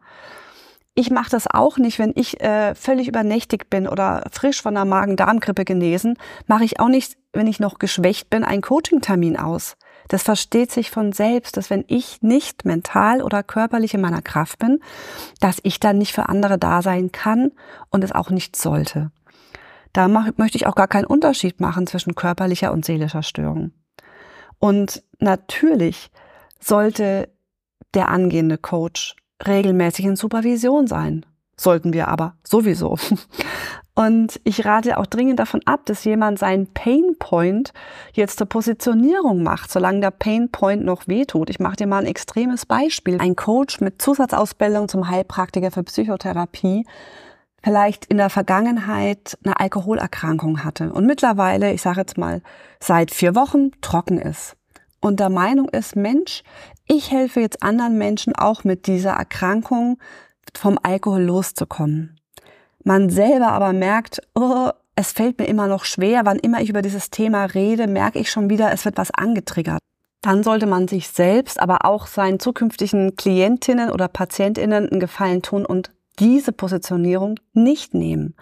ich 0.97 1.11
mache 1.11 1.29
das 1.29 1.45
auch 1.47 1.77
nicht, 1.77 1.99
wenn 1.99 2.13
ich 2.15 2.39
äh, 2.39 2.73
völlig 2.73 3.09
übernächtig 3.09 3.69
bin 3.69 3.85
oder 3.87 4.23
frisch 4.31 4.61
von 4.61 4.75
einer 4.75 4.85
Magen-Darm-Grippe 4.85 5.65
genesen, 5.65 6.17
mache 6.47 6.63
ich 6.63 6.79
auch 6.79 6.87
nicht, 6.87 7.17
wenn 7.33 7.47
ich 7.47 7.59
noch 7.59 7.79
geschwächt 7.79 8.29
bin, 8.29 8.45
einen 8.45 8.61
Coaching-Termin 8.61 9.37
aus. 9.37 9.75
Das 10.07 10.23
versteht 10.23 10.71
sich 10.71 10.91
von 10.91 11.11
selbst, 11.11 11.57
dass 11.57 11.69
wenn 11.69 11.83
ich 11.87 12.21
nicht 12.21 12.63
mental 12.63 13.21
oder 13.21 13.43
körperlich 13.43 13.93
in 13.93 13.99
meiner 13.99 14.21
Kraft 14.21 14.59
bin, 14.59 14.79
dass 15.41 15.59
ich 15.63 15.81
dann 15.81 15.97
nicht 15.97 16.13
für 16.13 16.29
andere 16.29 16.57
da 16.57 16.81
sein 16.81 17.11
kann 17.11 17.51
und 17.89 18.03
es 18.03 18.13
auch 18.13 18.29
nicht 18.29 18.55
sollte. 18.55 19.11
Da 19.91 20.07
mach, 20.07 20.29
möchte 20.37 20.57
ich 20.57 20.65
auch 20.65 20.75
gar 20.75 20.87
keinen 20.87 21.05
Unterschied 21.05 21.59
machen 21.59 21.87
zwischen 21.87 22.15
körperlicher 22.15 22.71
und 22.71 22.85
seelischer 22.85 23.23
Störung. 23.23 23.71
Und 24.59 25.03
natürlich 25.19 26.09
sollte 26.61 27.29
der 27.93 28.07
angehende 28.09 28.57
Coach 28.57 29.15
regelmäßig 29.45 30.05
in 30.05 30.15
Supervision 30.15 30.87
sein. 30.87 31.25
Sollten 31.57 31.93
wir 31.93 32.07
aber 32.07 32.35
sowieso. 32.43 32.97
Und 33.97 34.41
ich 34.43 34.65
rate 34.65 34.97
auch 34.97 35.05
dringend 35.05 35.39
davon 35.39 35.61
ab, 35.63 35.85
dass 35.85 36.03
jemand 36.03 36.37
seinen 36.37 36.67
Pain 36.73 37.15
Point 37.17 37.71
jetzt 38.11 38.37
zur 38.37 38.47
Positionierung 38.47 39.41
macht, 39.41 39.71
solange 39.71 40.01
der 40.01 40.11
Pain 40.11 40.51
Point 40.51 40.83
noch 40.83 41.07
wehtut. 41.07 41.49
Ich 41.49 41.61
mache 41.61 41.77
dir 41.77 41.87
mal 41.87 41.99
ein 41.99 42.05
extremes 42.05 42.65
Beispiel. 42.65 43.21
Ein 43.21 43.37
Coach 43.37 43.79
mit 43.79 44.01
Zusatzausbildung 44.01 44.89
zum 44.89 45.09
Heilpraktiker 45.09 45.71
für 45.71 45.83
Psychotherapie 45.83 46.85
vielleicht 47.63 48.05
in 48.05 48.17
der 48.17 48.29
Vergangenheit 48.29 49.39
eine 49.43 49.59
Alkoholerkrankung 49.59 50.63
hatte 50.63 50.93
und 50.93 51.07
mittlerweile, 51.07 51.73
ich 51.73 51.81
sage 51.81 52.01
jetzt 52.01 52.15
mal, 52.15 52.43
seit 52.79 53.09
vier 53.09 53.33
Wochen 53.33 53.71
trocken 53.81 54.19
ist 54.19 54.55
und 55.05 55.19
der 55.19 55.29
Meinung 55.29 55.69
ist, 55.69 55.95
Mensch, 55.95 56.41
ich 56.87 57.11
helfe 57.11 57.39
jetzt 57.39 57.61
anderen 57.61 57.99
Menschen 57.99 58.35
auch 58.35 58.63
mit 58.63 58.87
dieser 58.87 59.11
Erkrankung 59.11 59.99
vom 60.57 60.79
Alkohol 60.81 61.21
loszukommen. 61.21 62.19
Man 62.83 63.11
selber 63.11 63.51
aber 63.51 63.71
merkt, 63.71 64.19
oh, 64.33 64.71
es 64.95 65.11
fällt 65.11 65.37
mir 65.37 65.45
immer 65.45 65.67
noch 65.67 65.85
schwer, 65.85 66.21
wann 66.25 66.39
immer 66.39 66.59
ich 66.59 66.69
über 66.69 66.81
dieses 66.81 67.11
Thema 67.11 67.45
rede, 67.45 67.85
merke 67.85 68.17
ich 68.17 68.31
schon 68.31 68.49
wieder, 68.49 68.71
es 68.71 68.83
wird 68.83 68.97
was 68.97 69.11
angetriggert. 69.11 69.77
Dann 70.21 70.41
sollte 70.41 70.65
man 70.65 70.87
sich 70.87 71.07
selbst, 71.09 71.59
aber 71.59 71.85
auch 71.85 72.07
seinen 72.07 72.39
zukünftigen 72.39 73.15
Klientinnen 73.15 73.91
oder 73.91 74.07
Patientinnen 74.07 74.89
einen 74.89 74.99
Gefallen 74.99 75.43
tun 75.43 75.67
und 75.67 75.91
diese 76.17 76.51
Positionierung 76.51 77.39
nicht 77.53 77.93
nehmen. 77.93 78.35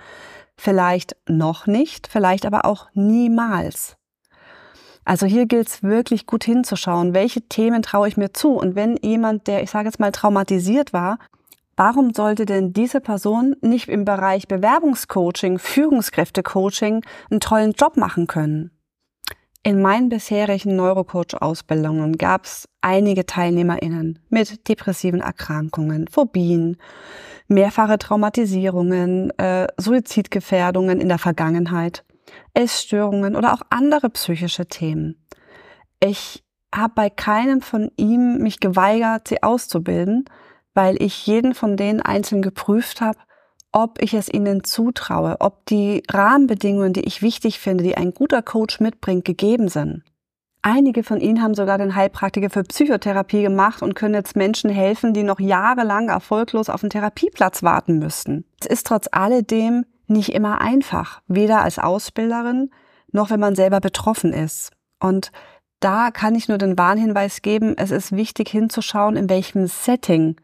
Vielleicht 0.55 1.17
noch 1.27 1.67
nicht, 1.67 2.07
vielleicht 2.07 2.45
aber 2.45 2.63
auch 2.63 2.87
niemals. 2.93 3.97
Also 5.05 5.25
hier 5.25 5.45
gilt 5.45 5.67
es 5.67 5.83
wirklich 5.83 6.25
gut 6.25 6.43
hinzuschauen, 6.43 7.13
welche 7.13 7.41
Themen 7.41 7.81
traue 7.81 8.07
ich 8.07 8.17
mir 8.17 8.33
zu. 8.33 8.53
Und 8.53 8.75
wenn 8.75 8.97
jemand, 8.97 9.47
der, 9.47 9.63
ich 9.63 9.71
sage 9.71 9.87
jetzt 9.87 9.99
mal, 9.99 10.11
traumatisiert 10.11 10.93
war, 10.93 11.19
warum 11.75 12.13
sollte 12.13 12.45
denn 12.45 12.73
diese 12.73 13.01
Person 13.01 13.55
nicht 13.61 13.89
im 13.89 14.05
Bereich 14.05 14.47
Bewerbungscoaching, 14.47 15.59
Führungskräftecoaching 15.59 17.03
einen 17.29 17.39
tollen 17.39 17.73
Job 17.73 17.97
machen 17.97 18.27
können? 18.27 18.71
In 19.65 19.81
meinen 19.81 20.09
bisherigen 20.09 20.75
Neurocoach-Ausbildungen 20.75 22.17
gab 22.17 22.43
es 22.43 22.67
einige 22.81 23.25
TeilnehmerInnen 23.25 24.19
mit 24.29 24.67
depressiven 24.67 25.21
Erkrankungen, 25.21 26.09
Phobien, 26.09 26.75
mehrfache 27.47 27.97
Traumatisierungen, 27.97 29.31
äh, 29.37 29.67
Suizidgefährdungen 29.77 30.99
in 30.99 31.07
der 31.07 31.17
Vergangenheit. 31.17 32.03
Essstörungen 32.53 33.35
oder 33.35 33.53
auch 33.53 33.61
andere 33.69 34.09
psychische 34.09 34.67
Themen. 34.67 35.25
Ich 35.99 36.43
habe 36.73 36.93
bei 36.95 37.09
keinem 37.09 37.61
von 37.61 37.91
ihm 37.97 38.37
mich 38.37 38.59
geweigert, 38.59 39.27
sie 39.27 39.43
auszubilden, 39.43 40.25
weil 40.73 41.01
ich 41.01 41.25
jeden 41.27 41.53
von 41.53 41.77
denen 41.77 42.01
einzeln 42.01 42.41
geprüft 42.41 43.01
habe, 43.01 43.19
ob 43.71 44.01
ich 44.01 44.13
es 44.13 44.31
ihnen 44.31 44.63
zutraue, 44.63 45.37
ob 45.39 45.65
die 45.65 46.03
Rahmenbedingungen, 46.09 46.93
die 46.93 47.01
ich 47.01 47.21
wichtig 47.21 47.59
finde, 47.59 47.83
die 47.83 47.97
ein 47.97 48.13
guter 48.13 48.41
Coach 48.41 48.79
mitbringt, 48.79 49.25
gegeben 49.25 49.67
sind. 49.67 50.03
Einige 50.61 51.03
von 51.03 51.19
ihnen 51.19 51.41
haben 51.41 51.55
sogar 51.55 51.77
den 51.77 51.93
Heilpraktiker 51.93 52.49
für 52.49 52.63
Psychotherapie 52.63 53.41
gemacht 53.41 53.81
und 53.81 53.95
können 53.95 54.13
jetzt 54.13 54.37
Menschen 54.37 54.69
helfen, 54.69 55.13
die 55.13 55.23
noch 55.23 55.41
jahrelang 55.41 56.07
erfolglos 56.07 56.69
auf 56.69 56.83
einen 56.83 56.89
Therapieplatz 56.89 57.63
warten 57.63 57.99
müssten. 57.99 58.45
Es 58.61 58.67
ist 58.67 58.87
trotz 58.87 59.09
alledem 59.11 59.85
nicht 60.13 60.29
immer 60.29 60.61
einfach, 60.61 61.21
weder 61.27 61.61
als 61.61 61.79
Ausbilderin 61.79 62.69
noch 63.13 63.29
wenn 63.29 63.39
man 63.39 63.55
selber 63.55 63.79
betroffen 63.79 64.33
ist. 64.33 64.71
Und 64.99 65.31
da 65.79 66.11
kann 66.11 66.35
ich 66.35 66.49
nur 66.49 66.57
den 66.57 66.77
Warnhinweis 66.77 67.41
geben, 67.41 67.75
es 67.77 67.91
ist 67.91 68.11
wichtig 68.11 68.49
hinzuschauen, 68.49 69.15
in 69.15 69.29
welchem 69.29 69.67
Setting 69.67 70.35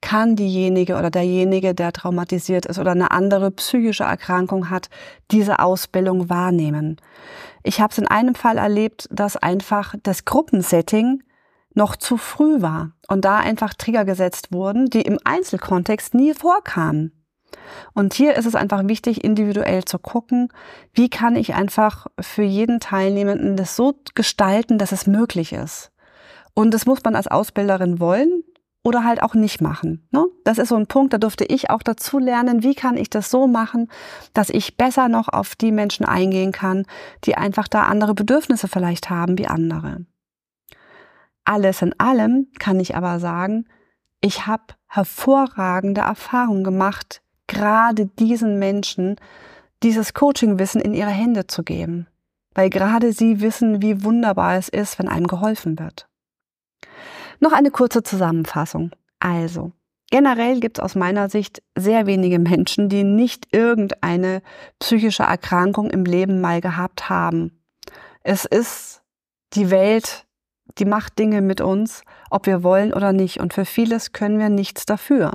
kann 0.00 0.36
diejenige 0.36 0.96
oder 0.96 1.10
derjenige, 1.10 1.74
der 1.74 1.92
traumatisiert 1.92 2.66
ist 2.66 2.78
oder 2.78 2.92
eine 2.92 3.10
andere 3.10 3.50
psychische 3.50 4.04
Erkrankung 4.04 4.70
hat, 4.70 4.90
diese 5.32 5.58
Ausbildung 5.58 6.28
wahrnehmen. 6.28 7.00
Ich 7.64 7.80
habe 7.80 7.90
es 7.90 7.98
in 7.98 8.06
einem 8.06 8.36
Fall 8.36 8.58
erlebt, 8.58 9.08
dass 9.10 9.36
einfach 9.36 9.96
das 10.04 10.24
Gruppensetting 10.24 11.24
noch 11.74 11.96
zu 11.96 12.16
früh 12.16 12.62
war 12.62 12.92
und 13.08 13.24
da 13.24 13.38
einfach 13.38 13.74
Trigger 13.74 14.04
gesetzt 14.04 14.52
wurden, 14.52 14.88
die 14.88 15.02
im 15.02 15.18
Einzelkontext 15.24 16.14
nie 16.14 16.34
vorkamen. 16.34 17.17
Und 17.94 18.14
hier 18.14 18.36
ist 18.36 18.46
es 18.46 18.54
einfach 18.54 18.86
wichtig, 18.86 19.24
individuell 19.24 19.84
zu 19.84 19.98
gucken, 19.98 20.48
wie 20.92 21.08
kann 21.08 21.36
ich 21.36 21.54
einfach 21.54 22.06
für 22.20 22.42
jeden 22.42 22.80
Teilnehmenden 22.80 23.56
das 23.56 23.76
so 23.76 23.94
gestalten, 24.14 24.78
dass 24.78 24.92
es 24.92 25.06
möglich 25.06 25.52
ist. 25.52 25.90
Und 26.54 26.72
das 26.72 26.86
muss 26.86 27.02
man 27.04 27.16
als 27.16 27.28
Ausbilderin 27.28 28.00
wollen 28.00 28.42
oder 28.82 29.04
halt 29.04 29.22
auch 29.22 29.34
nicht 29.34 29.60
machen. 29.60 30.08
Ne? 30.10 30.24
Das 30.44 30.58
ist 30.58 30.68
so 30.68 30.76
ein 30.76 30.86
Punkt, 30.86 31.12
da 31.12 31.18
durfte 31.18 31.44
ich 31.44 31.70
auch 31.70 31.82
dazu 31.82 32.18
lernen, 32.18 32.62
wie 32.62 32.74
kann 32.74 32.96
ich 32.96 33.10
das 33.10 33.30
so 33.30 33.46
machen, 33.46 33.88
dass 34.32 34.50
ich 34.50 34.76
besser 34.76 35.08
noch 35.08 35.28
auf 35.28 35.56
die 35.56 35.72
Menschen 35.72 36.06
eingehen 36.06 36.52
kann, 36.52 36.84
die 37.24 37.36
einfach 37.36 37.68
da 37.68 37.82
andere 37.84 38.14
Bedürfnisse 38.14 38.68
vielleicht 38.68 39.10
haben 39.10 39.38
wie 39.38 39.46
andere. 39.46 40.06
Alles 41.44 41.82
in 41.82 41.98
allem 41.98 42.48
kann 42.58 42.78
ich 42.80 42.96
aber 42.96 43.20
sagen, 43.20 43.66
ich 44.20 44.46
habe 44.46 44.74
hervorragende 44.86 46.02
Erfahrungen 46.02 46.64
gemacht 46.64 47.22
gerade 47.48 48.06
diesen 48.06 48.58
Menschen 48.58 49.16
dieses 49.82 50.14
Coaching-Wissen 50.14 50.80
in 50.80 50.94
ihre 50.94 51.10
Hände 51.10 51.46
zu 51.46 51.62
geben, 51.62 52.06
weil 52.54 52.70
gerade 52.70 53.12
sie 53.12 53.40
wissen, 53.40 53.82
wie 53.82 54.04
wunderbar 54.04 54.56
es 54.56 54.68
ist, 54.68 54.98
wenn 54.98 55.08
einem 55.08 55.26
geholfen 55.26 55.78
wird. 55.78 56.08
Noch 57.40 57.52
eine 57.52 57.70
kurze 57.70 58.02
Zusammenfassung. 58.02 58.90
Also, 59.20 59.72
generell 60.10 60.60
gibt 60.60 60.78
es 60.78 60.84
aus 60.84 60.94
meiner 60.94 61.28
Sicht 61.28 61.62
sehr 61.76 62.06
wenige 62.06 62.38
Menschen, 62.38 62.88
die 62.88 63.04
nicht 63.04 63.48
irgendeine 63.52 64.42
psychische 64.78 65.24
Erkrankung 65.24 65.90
im 65.90 66.04
Leben 66.04 66.40
mal 66.40 66.60
gehabt 66.60 67.08
haben. 67.08 67.60
Es 68.22 68.44
ist 68.44 69.02
die 69.54 69.70
Welt 69.70 70.26
die 70.78 70.84
macht 70.84 71.18
Dinge 71.18 71.40
mit 71.40 71.60
uns, 71.60 72.02
ob 72.30 72.46
wir 72.46 72.62
wollen 72.62 72.92
oder 72.92 73.12
nicht. 73.12 73.40
Und 73.40 73.54
für 73.54 73.64
vieles 73.64 74.12
können 74.12 74.38
wir 74.38 74.48
nichts 74.48 74.86
dafür. 74.86 75.32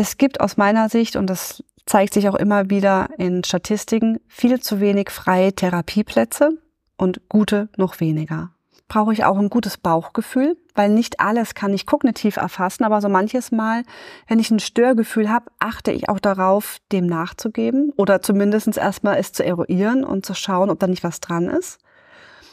Es 0.00 0.16
gibt 0.16 0.40
aus 0.40 0.56
meiner 0.56 0.88
Sicht, 0.88 1.16
und 1.16 1.26
das 1.26 1.64
zeigt 1.84 2.14
sich 2.14 2.28
auch 2.28 2.36
immer 2.36 2.70
wieder 2.70 3.08
in 3.18 3.42
Statistiken, 3.42 4.20
viel 4.28 4.60
zu 4.60 4.78
wenig 4.78 5.10
freie 5.10 5.52
Therapieplätze 5.52 6.56
und 6.96 7.28
gute 7.28 7.68
noch 7.76 7.98
weniger. 7.98 8.52
Brauche 8.86 9.12
ich 9.12 9.24
auch 9.24 9.36
ein 9.36 9.50
gutes 9.50 9.76
Bauchgefühl, 9.76 10.56
weil 10.76 10.90
nicht 10.90 11.18
alles 11.18 11.56
kann 11.56 11.74
ich 11.74 11.84
kognitiv 11.84 12.36
erfassen, 12.36 12.84
aber 12.84 13.00
so 13.00 13.08
manches 13.08 13.50
Mal, 13.50 13.82
wenn 14.28 14.38
ich 14.38 14.52
ein 14.52 14.60
Störgefühl 14.60 15.28
habe, 15.28 15.46
achte 15.58 15.90
ich 15.90 16.08
auch 16.08 16.20
darauf, 16.20 16.76
dem 16.92 17.06
nachzugeben 17.06 17.92
oder 17.96 18.22
zumindest 18.22 18.76
erstmal 18.76 19.16
es 19.16 19.32
zu 19.32 19.44
eruieren 19.44 20.04
und 20.04 20.24
zu 20.24 20.34
schauen, 20.34 20.70
ob 20.70 20.78
da 20.78 20.86
nicht 20.86 21.02
was 21.02 21.18
dran 21.18 21.48
ist. 21.48 21.80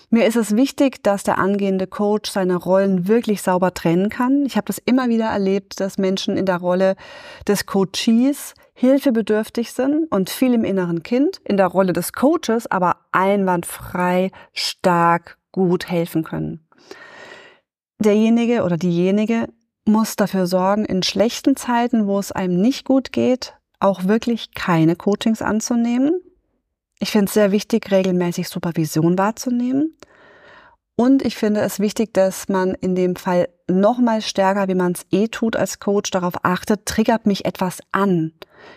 Mir 0.09 0.25
ist 0.25 0.35
es 0.35 0.55
wichtig, 0.55 1.03
dass 1.03 1.23
der 1.23 1.37
angehende 1.37 1.87
Coach 1.87 2.29
seine 2.29 2.55
Rollen 2.55 3.07
wirklich 3.07 3.41
sauber 3.41 3.73
trennen 3.73 4.09
kann. 4.09 4.45
Ich 4.45 4.55
habe 4.55 4.65
das 4.65 4.77
immer 4.77 5.09
wieder 5.09 5.25
erlebt, 5.25 5.79
dass 5.79 5.97
Menschen 5.97 6.37
in 6.37 6.45
der 6.45 6.57
Rolle 6.57 6.95
des 7.47 7.65
Coaches 7.65 8.53
hilfebedürftig 8.73 9.71
sind 9.71 10.11
und 10.11 10.29
viel 10.29 10.53
im 10.53 10.63
inneren 10.63 11.01
Kind, 11.01 11.41
in 11.45 11.57
der 11.57 11.67
Rolle 11.67 11.93
des 11.93 12.13
Coaches 12.13 12.67
aber 12.67 12.97
einwandfrei, 13.11 14.31
stark, 14.53 15.37
gut 15.51 15.89
helfen 15.89 16.23
können. 16.23 16.67
Derjenige 17.99 18.63
oder 18.63 18.77
diejenige 18.77 19.47
muss 19.85 20.15
dafür 20.15 20.47
sorgen, 20.47 20.83
in 20.83 21.03
schlechten 21.03 21.55
Zeiten, 21.55 22.07
wo 22.07 22.19
es 22.19 22.31
einem 22.31 22.59
nicht 22.59 22.85
gut 22.85 23.11
geht, 23.11 23.55
auch 23.79 24.05
wirklich 24.05 24.53
keine 24.53 24.95
Coachings 24.95 25.41
anzunehmen. 25.41 26.21
Ich 26.99 27.11
finde 27.11 27.25
es 27.25 27.33
sehr 27.33 27.51
wichtig, 27.51 27.91
regelmäßig 27.91 28.47
Supervision 28.47 29.17
wahrzunehmen. 29.17 29.97
Und 30.97 31.25
ich 31.25 31.35
finde 31.35 31.59
es 31.59 31.79
wichtig, 31.79 32.13
dass 32.13 32.47
man 32.47 32.73
in 32.73 32.95
dem 32.95 33.17
Fall 33.17 33.49
noch 33.69 33.97
mal 33.97 34.21
stärker, 34.21 34.69
wie 34.69 34.75
man 34.75 34.93
es 34.93 35.05
eh 35.11 35.27
tut 35.27 35.57
als 35.57 35.79
Coach, 35.79 36.09
darauf 36.11 36.33
achtet, 36.43 36.85
triggert 36.85 37.25
mich 37.25 37.43
etwas 37.45 37.79
an. 37.91 38.31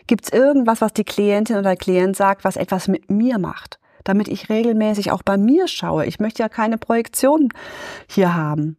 Gibt 0.08 0.24
es 0.24 0.32
irgendwas, 0.32 0.80
was 0.80 0.92
die 0.92 1.04
Klientin 1.04 1.56
oder 1.56 1.70
der 1.70 1.76
Klient 1.76 2.16
sagt, 2.16 2.44
was 2.44 2.56
etwas 2.56 2.88
mit 2.88 3.08
mir 3.10 3.38
macht? 3.38 3.78
Damit 4.02 4.26
ich 4.26 4.48
regelmäßig 4.48 5.12
auch 5.12 5.22
bei 5.22 5.36
mir 5.36 5.68
schaue. 5.68 6.06
Ich 6.06 6.18
möchte 6.18 6.42
ja 6.42 6.48
keine 6.48 6.78
Projektion 6.78 7.50
hier 8.08 8.34
haben. 8.34 8.76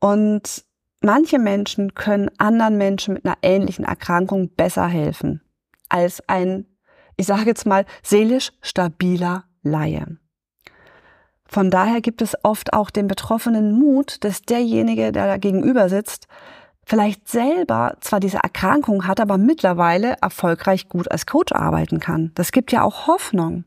Und 0.00 0.64
manche 1.02 1.38
Menschen 1.38 1.94
können 1.94 2.30
anderen 2.38 2.78
Menschen 2.78 3.14
mit 3.14 3.24
einer 3.24 3.38
ähnlichen 3.42 3.84
Erkrankung 3.84 4.50
besser 4.56 4.86
helfen 4.88 5.42
als 5.88 6.22
ein, 6.28 6.66
ich 7.20 7.26
sage 7.26 7.44
jetzt 7.44 7.66
mal, 7.66 7.84
seelisch 8.02 8.50
stabiler 8.62 9.44
Laie. 9.62 10.16
Von 11.44 11.70
daher 11.70 12.00
gibt 12.00 12.22
es 12.22 12.34
oft 12.44 12.72
auch 12.72 12.88
den 12.88 13.08
Betroffenen 13.08 13.78
Mut, 13.78 14.24
dass 14.24 14.40
derjenige, 14.40 15.12
der 15.12 15.26
da 15.26 15.36
gegenüber 15.36 15.90
sitzt, 15.90 16.28
vielleicht 16.86 17.28
selber 17.28 17.98
zwar 18.00 18.20
diese 18.20 18.38
Erkrankung 18.38 19.06
hat, 19.06 19.20
aber 19.20 19.36
mittlerweile 19.36 20.16
erfolgreich 20.22 20.88
gut 20.88 21.10
als 21.10 21.26
Coach 21.26 21.52
arbeiten 21.52 22.00
kann. 22.00 22.32
Das 22.36 22.52
gibt 22.52 22.72
ja 22.72 22.82
auch 22.82 23.06
Hoffnung. 23.06 23.64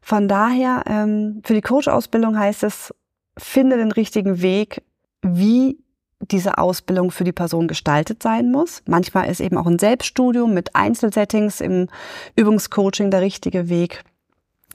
Von 0.00 0.28
daher, 0.28 0.84
ähm, 0.86 1.42
für 1.44 1.52
die 1.52 1.60
Coach-Ausbildung 1.60 2.38
heißt 2.38 2.62
es, 2.62 2.94
finde 3.36 3.76
den 3.76 3.92
richtigen 3.92 4.40
Weg, 4.40 4.82
wie 5.20 5.78
diese 6.20 6.58
Ausbildung 6.58 7.10
für 7.10 7.24
die 7.24 7.32
Person 7.32 7.68
gestaltet 7.68 8.22
sein 8.22 8.50
muss. 8.50 8.82
Manchmal 8.86 9.30
ist 9.30 9.40
eben 9.40 9.56
auch 9.56 9.66
ein 9.66 9.78
Selbststudium 9.78 10.52
mit 10.52 10.74
Einzelsettings 10.74 11.60
im 11.60 11.88
Übungscoaching 12.36 13.10
der 13.10 13.20
richtige 13.20 13.68
Weg. 13.68 14.02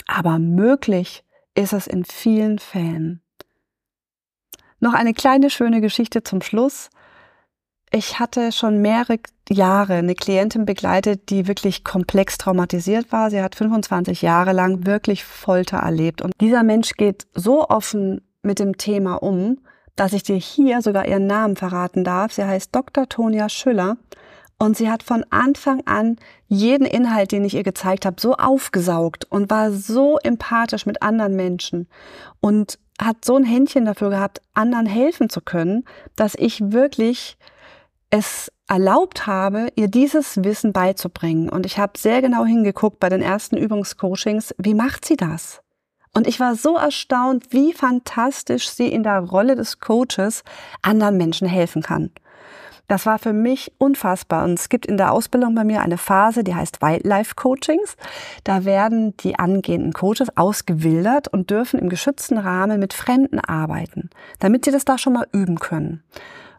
Aber 0.08 0.40
möglich 0.40 1.24
ist 1.56 1.74
es 1.74 1.88
in 1.88 2.06
vielen 2.06 2.60
Fällen. 2.60 3.22
Noch 4.80 4.94
eine 4.94 5.14
kleine 5.14 5.50
schöne 5.50 5.82
Geschichte 5.82 6.24
zum 6.24 6.42
Schluss. 6.42 6.90
Ich 7.92 8.20
hatte 8.20 8.52
schon 8.52 8.82
mehrere 8.82 9.20
Jahre 9.50 9.94
eine 9.94 10.16
Klientin 10.16 10.66
begleitet, 10.66 11.30
die 11.30 11.48
wirklich 11.48 11.84
komplex 11.84 12.38
traumatisiert 12.38 13.12
war. 13.12 13.30
Sie 13.30 13.42
hat 13.42 13.56
25 13.56 14.22
Jahre 14.22 14.52
lang 14.52 14.86
wirklich 14.86 15.24
Folter 15.24 15.78
erlebt. 15.78 16.22
Und 16.22 16.34
dieser 16.42 16.64
Mensch 16.64 16.94
geht 16.94 17.28
so 17.36 17.70
offen 17.70 18.22
mit 18.42 18.60
dem 18.60 18.78
Thema 18.78 19.16
um, 19.16 19.60
dass 19.96 20.14
ich 20.14 20.24
dir 20.24 20.36
hier 20.36 20.82
sogar 20.82 21.08
ihren 21.08 21.28
Namen 21.28 21.56
verraten 21.56 22.04
darf. 22.04 22.34
Sie 22.34 22.44
heißt 22.44 22.74
Dr. 22.74 23.08
Tonia 23.08 23.50
Schüller 23.50 23.98
und 24.58 24.78
sie 24.78 24.90
hat 24.90 25.04
von 25.04 25.26
Anfang 25.30 25.82
an 25.86 26.18
jeden 26.48 26.86
Inhalt, 26.86 27.32
den 27.32 27.46
ich 27.46 27.56
ihr 27.56 27.64
gezeigt 27.64 28.06
habe, 28.06 28.20
so 28.20 28.36
aufgesaugt 28.36 29.26
und 29.26 29.50
war 29.50 29.72
so 29.72 30.18
empathisch 30.20 30.86
mit 30.86 31.02
anderen 31.02 31.36
Menschen 31.36 31.88
und 32.40 32.80
hat 33.02 33.26
so 33.26 33.36
ein 33.36 33.44
Händchen 33.44 33.86
dafür 33.86 34.10
gehabt, 34.10 34.42
anderen 34.54 34.86
helfen 34.86 35.30
zu 35.30 35.42
können, 35.42 35.84
dass 36.16 36.36
ich 36.36 36.72
wirklich 36.72 37.38
es 38.10 38.52
erlaubt 38.68 39.26
habe, 39.26 39.70
ihr 39.76 39.88
dieses 39.88 40.44
Wissen 40.44 40.72
beizubringen. 40.72 41.50
Und 41.50 41.66
ich 41.66 41.80
habe 41.80 41.94
sehr 41.98 42.22
genau 42.22 42.46
hingeguckt 42.46 43.00
bei 43.00 43.10
den 43.10 43.22
ersten 43.22 43.58
Übungscoachings, 43.58 44.54
wie 44.58 44.76
macht 44.76 45.06
sie 45.06 45.18
das? 45.18 45.62
Und 46.14 46.28
ich 46.28 46.40
war 46.40 46.56
so 46.56 46.78
erstaunt, 46.78 47.48
wie 47.52 47.74
fantastisch 47.74 48.70
sie 48.70 48.88
in 48.88 49.04
der 49.04 49.20
Rolle 49.20 49.56
des 49.56 49.80
Coaches 49.80 50.44
anderen 50.82 51.18
Menschen 51.18 51.48
helfen 51.48 51.82
kann. 51.82 52.12
Das 52.88 53.06
war 53.06 53.18
für 53.18 53.34
mich 53.34 53.72
unfassbar. 53.78 54.44
Und 54.44 54.60
es 54.60 54.70
gibt 54.70 54.86
in 54.86 54.98
der 54.98 55.12
Ausbildung 55.14 55.56
bei 55.56 55.64
mir 55.64 55.82
eine 55.82 55.98
Phase, 55.98 56.44
die 56.44 56.54
heißt 56.54 56.82
Wildlife 56.82 57.34
Coachings. 57.36 57.96
Da 58.44 58.66
werden 58.66 59.16
die 59.18 59.40
angehenden 59.40 59.94
Coaches 59.94 60.38
ausgewildert 60.38 61.28
und 61.30 61.50
dürfen 61.50 61.80
im 61.80 61.90
geschützten 61.90 62.38
Rahmen 62.38 62.80
mit 62.80 62.94
Fremden 62.94 63.40
arbeiten, 63.40 64.10
damit 64.40 64.66
sie 64.66 64.72
das 64.72 64.86
da 64.86 64.98
schon 64.98 65.14
mal 65.14 65.28
üben 65.32 65.60
können. 65.60 66.04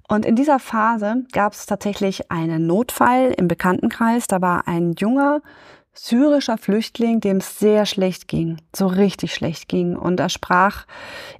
Und 0.09 0.27
in 0.27 0.37
dieser 0.37 0.59
Phase 0.59 1.25
gab 1.33 1.55
es 1.55 1.67
tatsächlich 1.67 2.31
einen 2.31 2.67
Notfall 2.67 3.33
im 3.37 3.49
Bekanntenkreis. 3.49 4.27
Da 4.27 4.41
war 4.43 4.69
ein 4.69 4.95
junger 4.99 5.41
syrischer 5.95 6.59
Flüchtling, 6.59 7.21
dem 7.21 7.39
es 7.39 7.59
sehr 7.59 7.87
schlecht 7.87 8.29
ging, 8.29 8.59
so 8.75 8.87
richtig 8.87 9.35
schlecht 9.35 9.69
ging. 9.69 9.97
Und 9.97 10.21
er 10.21 10.29
sprach 10.29 10.87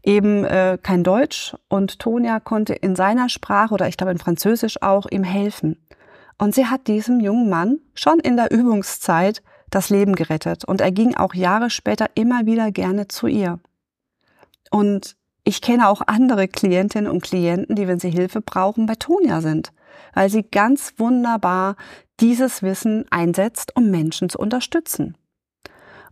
eben 0.03 0.45
äh, 0.45 0.79
kein 0.83 1.05
Deutsch 1.05 1.57
und 1.69 1.99
Tonia 1.99 2.41
konnte 2.41 2.75
in 2.75 2.97
seiner 2.97 3.29
Sprache 3.29 3.75
oder 3.75 3.89
ich 3.89 3.97
glaube 3.97 4.13
in 4.13 4.19
Französisch 4.19 4.81
auch 4.83 5.07
ihm 5.11 5.25
helfen. 5.25 5.77
Und 6.39 6.55
sie 6.55 6.67
hat 6.67 6.87
diesem 6.87 7.21
jungen 7.21 7.49
Mann 7.49 7.79
schon 7.95 8.19
in 8.21 8.37
der 8.37 8.51
Übungszeit 8.51 9.43
das 9.71 9.91
Leben 9.91 10.15
gerettet. 10.15 10.65
Und 10.65 10.81
er 10.81 10.93
ging 10.93 11.15
auch 11.17 11.35
Jahre 11.35 11.71
später 11.71 12.07
immer 12.15 12.47
wieder 12.47 12.71
gerne 12.71 13.09
zu 13.09 13.27
ihr. 13.27 13.61
Und 14.71 15.17
ich 15.45 15.61
kenne 15.61 15.89
auch 15.89 16.03
andere 16.07 16.49
Klientinnen 16.49 17.11
und 17.11 17.23
Klienten, 17.23 17.77
die, 17.77 17.87
wenn 17.87 18.01
sie 18.01 18.11
Hilfe 18.11 18.41
brauchen, 18.41 18.87
bei 18.87 18.95
Tonia 18.95 19.41
sind, 19.41 19.73
weil 20.15 20.31
sie 20.31 20.43
ganz 20.43 20.95
wunderbar 20.97 21.77
dieses 22.21 22.63
Wissen 22.63 23.05
einsetzt, 23.11 23.77
um 23.77 23.91
Menschen 23.91 24.31
zu 24.31 24.39
unterstützen. 24.39 25.17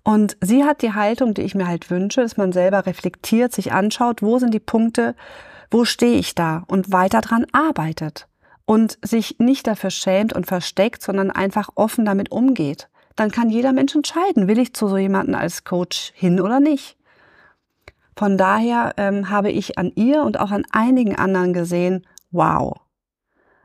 Und 0.04 0.36
sie 0.40 0.64
hat 0.64 0.82
die 0.82 0.94
Haltung, 0.94 1.32
die 1.32 1.42
ich 1.42 1.54
mir 1.54 1.66
halt 1.66 1.90
wünsche, 1.90 2.20
dass 2.20 2.36
man 2.36 2.52
selber 2.52 2.86
reflektiert, 2.86 3.52
sich 3.52 3.72
anschaut, 3.72 4.20
wo 4.20 4.38
sind 4.38 4.52
die 4.52 4.60
Punkte, 4.60 5.14
wo 5.70 5.84
stehe 5.84 6.18
ich 6.18 6.34
da 6.34 6.64
und 6.66 6.92
weiter 6.92 7.20
dran 7.20 7.46
arbeitet 7.52 8.26
und 8.64 8.98
sich 9.02 9.38
nicht 9.38 9.66
dafür 9.66 9.90
schämt 9.90 10.32
und 10.32 10.46
versteckt, 10.46 11.02
sondern 11.02 11.30
einfach 11.30 11.70
offen 11.76 12.04
damit 12.04 12.32
umgeht. 12.32 12.88
Dann 13.16 13.30
kann 13.30 13.48
jeder 13.48 13.72
Mensch 13.72 13.94
entscheiden, 13.94 14.48
will 14.48 14.58
ich 14.58 14.74
zu 14.74 14.88
so 14.88 14.96
jemanden 14.96 15.34
als 15.34 15.64
Coach 15.64 16.12
hin 16.14 16.40
oder 16.40 16.60
nicht. 16.60 16.96
Von 18.16 18.36
daher 18.36 18.92
ähm, 18.96 19.30
habe 19.30 19.50
ich 19.50 19.78
an 19.78 19.92
ihr 19.94 20.22
und 20.22 20.38
auch 20.38 20.50
an 20.50 20.64
einigen 20.70 21.16
anderen 21.16 21.52
gesehen, 21.52 22.06
wow, 22.30 22.74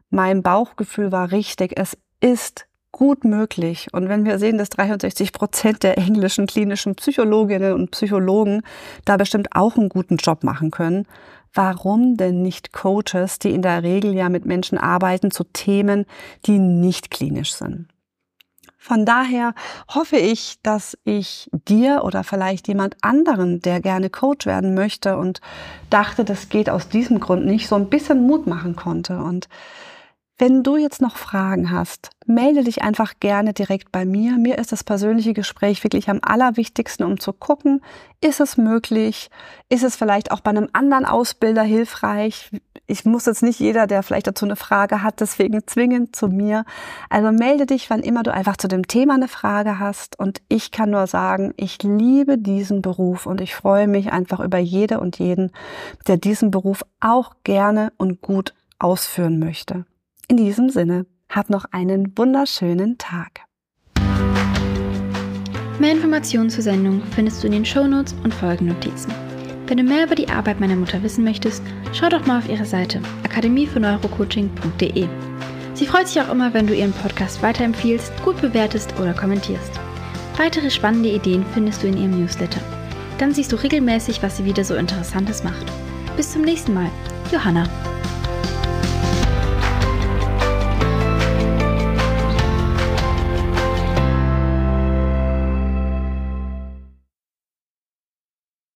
mein 0.10 0.42
Bauchgefühl 0.42 1.12
war 1.12 1.32
richtig. 1.32 1.74
Es 1.76 1.98
ist 2.22 2.68
gut 2.92 3.24
möglich. 3.24 3.88
Und 3.92 4.10
wenn 4.10 4.26
wir 4.26 4.40
sehen, 4.40 4.58
dass 4.58 4.70
63 4.70 5.32
Prozent 5.34 5.84
der 5.84 5.98
englischen 5.98 6.48
klinischen 6.48 6.96
Psychologinnen 6.96 7.74
und 7.74 7.92
Psychologen 7.92 8.62
da 9.06 9.18
bestimmt 9.18 9.50
auch 9.52 9.78
einen 9.78 9.90
guten 9.90 10.18
Job 10.18 10.44
machen 10.44 10.72
können, 10.72 11.06
warum 11.54 12.18
denn 12.18 12.42
nicht 12.42 12.74
Coaches, 12.74 13.40
die 13.40 13.52
in 13.52 13.62
der 13.62 13.84
Regel 13.84 14.16
ja 14.16 14.30
mit 14.30 14.46
Menschen 14.46 14.78
arbeiten 14.78 15.32
zu 15.32 15.44
Themen, 15.44 16.06
die 16.46 16.60
nicht 16.60 17.12
klinisch 17.12 17.54
sind? 17.54 17.88
Von 18.88 19.04
daher 19.04 19.54
hoffe 19.94 20.16
ich, 20.16 20.62
dass 20.64 20.98
ich 21.04 21.50
dir 21.68 22.06
oder 22.06 22.24
vielleicht 22.24 22.70
jemand 22.70 22.96
anderen, 23.02 23.62
der 23.62 23.82
gerne 23.82 24.10
Coach 24.10 24.46
werden 24.46 24.76
möchte 24.76 25.18
und 25.18 25.42
dachte, 25.90 26.24
das 26.24 26.48
geht 26.48 26.70
aus 26.70 26.88
diesem 26.88 27.20
Grund 27.20 27.46
nicht, 27.46 27.68
so 27.68 27.76
ein 27.76 27.90
bisschen 27.90 28.26
Mut 28.26 28.48
machen 28.48 28.78
konnte. 28.78 29.18
Und 29.18 29.50
wenn 30.38 30.64
du 30.64 30.78
jetzt 30.78 31.02
noch 31.02 31.18
Fragen 31.18 31.70
hast, 31.70 32.12
melde 32.26 32.64
dich 32.64 32.82
einfach 32.82 33.16
gerne 33.20 33.52
direkt 33.52 33.92
bei 33.92 34.06
mir. 34.06 34.38
Mir 34.38 34.58
ist 34.58 34.72
das 34.72 34.86
persönliche 34.86 35.34
Gespräch 35.34 35.84
wirklich 35.84 36.10
am 36.10 36.20
allerwichtigsten, 36.22 37.06
um 37.06 37.20
zu 37.20 37.34
gucken, 37.34 37.82
ist 38.22 38.40
es 38.40 38.56
möglich? 38.56 39.30
Ist 39.68 39.84
es 39.84 39.98
vielleicht 39.98 40.32
auch 40.32 40.40
bei 40.40 40.52
einem 40.52 40.70
anderen 40.72 41.04
Ausbilder 41.04 41.64
hilfreich? 41.64 42.52
Ich 42.88 43.04
muss 43.04 43.26
jetzt 43.26 43.44
nicht 43.44 43.60
jeder, 43.60 43.86
der 43.86 44.02
vielleicht 44.02 44.28
dazu 44.28 44.46
eine 44.46 44.56
Frage 44.56 45.04
hat, 45.04 45.20
deswegen 45.20 45.68
zwingend 45.68 46.16
zu 46.16 46.30
mir. 46.30 46.64
Also 47.10 47.32
melde 47.32 47.66
dich, 47.66 47.90
wann 47.90 48.00
immer 48.00 48.24
du 48.24 48.34
einfach 48.34 48.56
zu 48.56 48.70
dem 48.70 48.88
Thema 48.88 49.16
eine 49.16 49.28
Frage 49.28 49.78
hast. 49.78 50.18
Und 50.18 50.42
ich 50.48 50.72
kann 50.72 50.90
nur 50.90 51.06
sagen, 51.06 51.54
ich 51.58 51.84
liebe 51.84 52.38
diesen 52.38 52.82
Beruf 52.82 53.26
und 53.26 53.42
ich 53.42 53.56
freue 53.56 53.88
mich 53.88 54.14
einfach 54.14 54.40
über 54.40 54.58
jede 54.58 55.02
und 55.02 55.20
jeden, 55.20 55.52
der 56.08 56.16
diesen 56.16 56.50
Beruf 56.50 56.84
auch 57.02 57.34
gerne 57.44 57.92
und 57.98 58.22
gut 58.22 58.54
ausführen 58.80 59.38
möchte. 59.38 59.86
In 60.30 60.38
diesem 60.38 60.70
Sinne, 60.70 61.06
hab 61.30 61.50
noch 61.50 61.66
einen 61.72 62.18
wunderschönen 62.18 62.98
Tag. 62.98 63.42
Mehr 65.80 65.92
Informationen 65.92 66.50
zur 66.50 66.64
Sendung 66.64 67.04
findest 67.12 67.44
du 67.44 67.48
in 67.48 67.54
den 67.54 67.66
Shownotes 67.66 68.16
und 68.24 68.34
Folgennotizen. 68.34 69.27
Wenn 69.68 69.78
du 69.78 69.84
mehr 69.84 70.06
über 70.06 70.16
die 70.16 70.30
Arbeit 70.30 70.62
meiner 70.62 70.78
Mutter 70.78 71.04
wissen 71.04 71.26
möchtest, 71.26 71.62
schau 71.92 72.08
doch 72.08 72.26
mal 72.26 72.40
auf 72.40 72.48
ihre 72.50 72.66
Seite 72.66 73.02
akademiefürs-neurocoaching.de. 73.24 75.08
Sie 75.74 75.86
freut 75.86 76.08
sich 76.08 76.22
auch 76.22 76.32
immer, 76.32 76.54
wenn 76.54 76.68
du 76.68 76.74
ihren 76.74 76.94
Podcast 76.94 77.44
weiterempfiehlst, 77.44 78.14
gut 78.24 78.40
bewertest 78.42 78.94
oder 79.00 79.14
kommentierst. 79.14 79.72
Weitere 80.38 80.72
spannende 80.72 81.10
Ideen 81.10 81.46
findest 81.54 81.84
du 81.84 81.88
in 81.88 81.98
ihrem 81.98 82.20
Newsletter. 82.20 82.62
Dann 83.18 83.34
siehst 83.34 83.52
du 83.52 83.58
regelmäßig, 83.58 84.24
was 84.24 84.38
sie 84.38 84.46
wieder 84.46 84.64
so 84.64 84.76
Interessantes 84.76 85.44
macht. 85.44 85.66
Bis 86.16 86.32
zum 86.32 86.44
nächsten 86.44 86.74
Mal. 86.74 86.90
Johanna. 87.32 87.68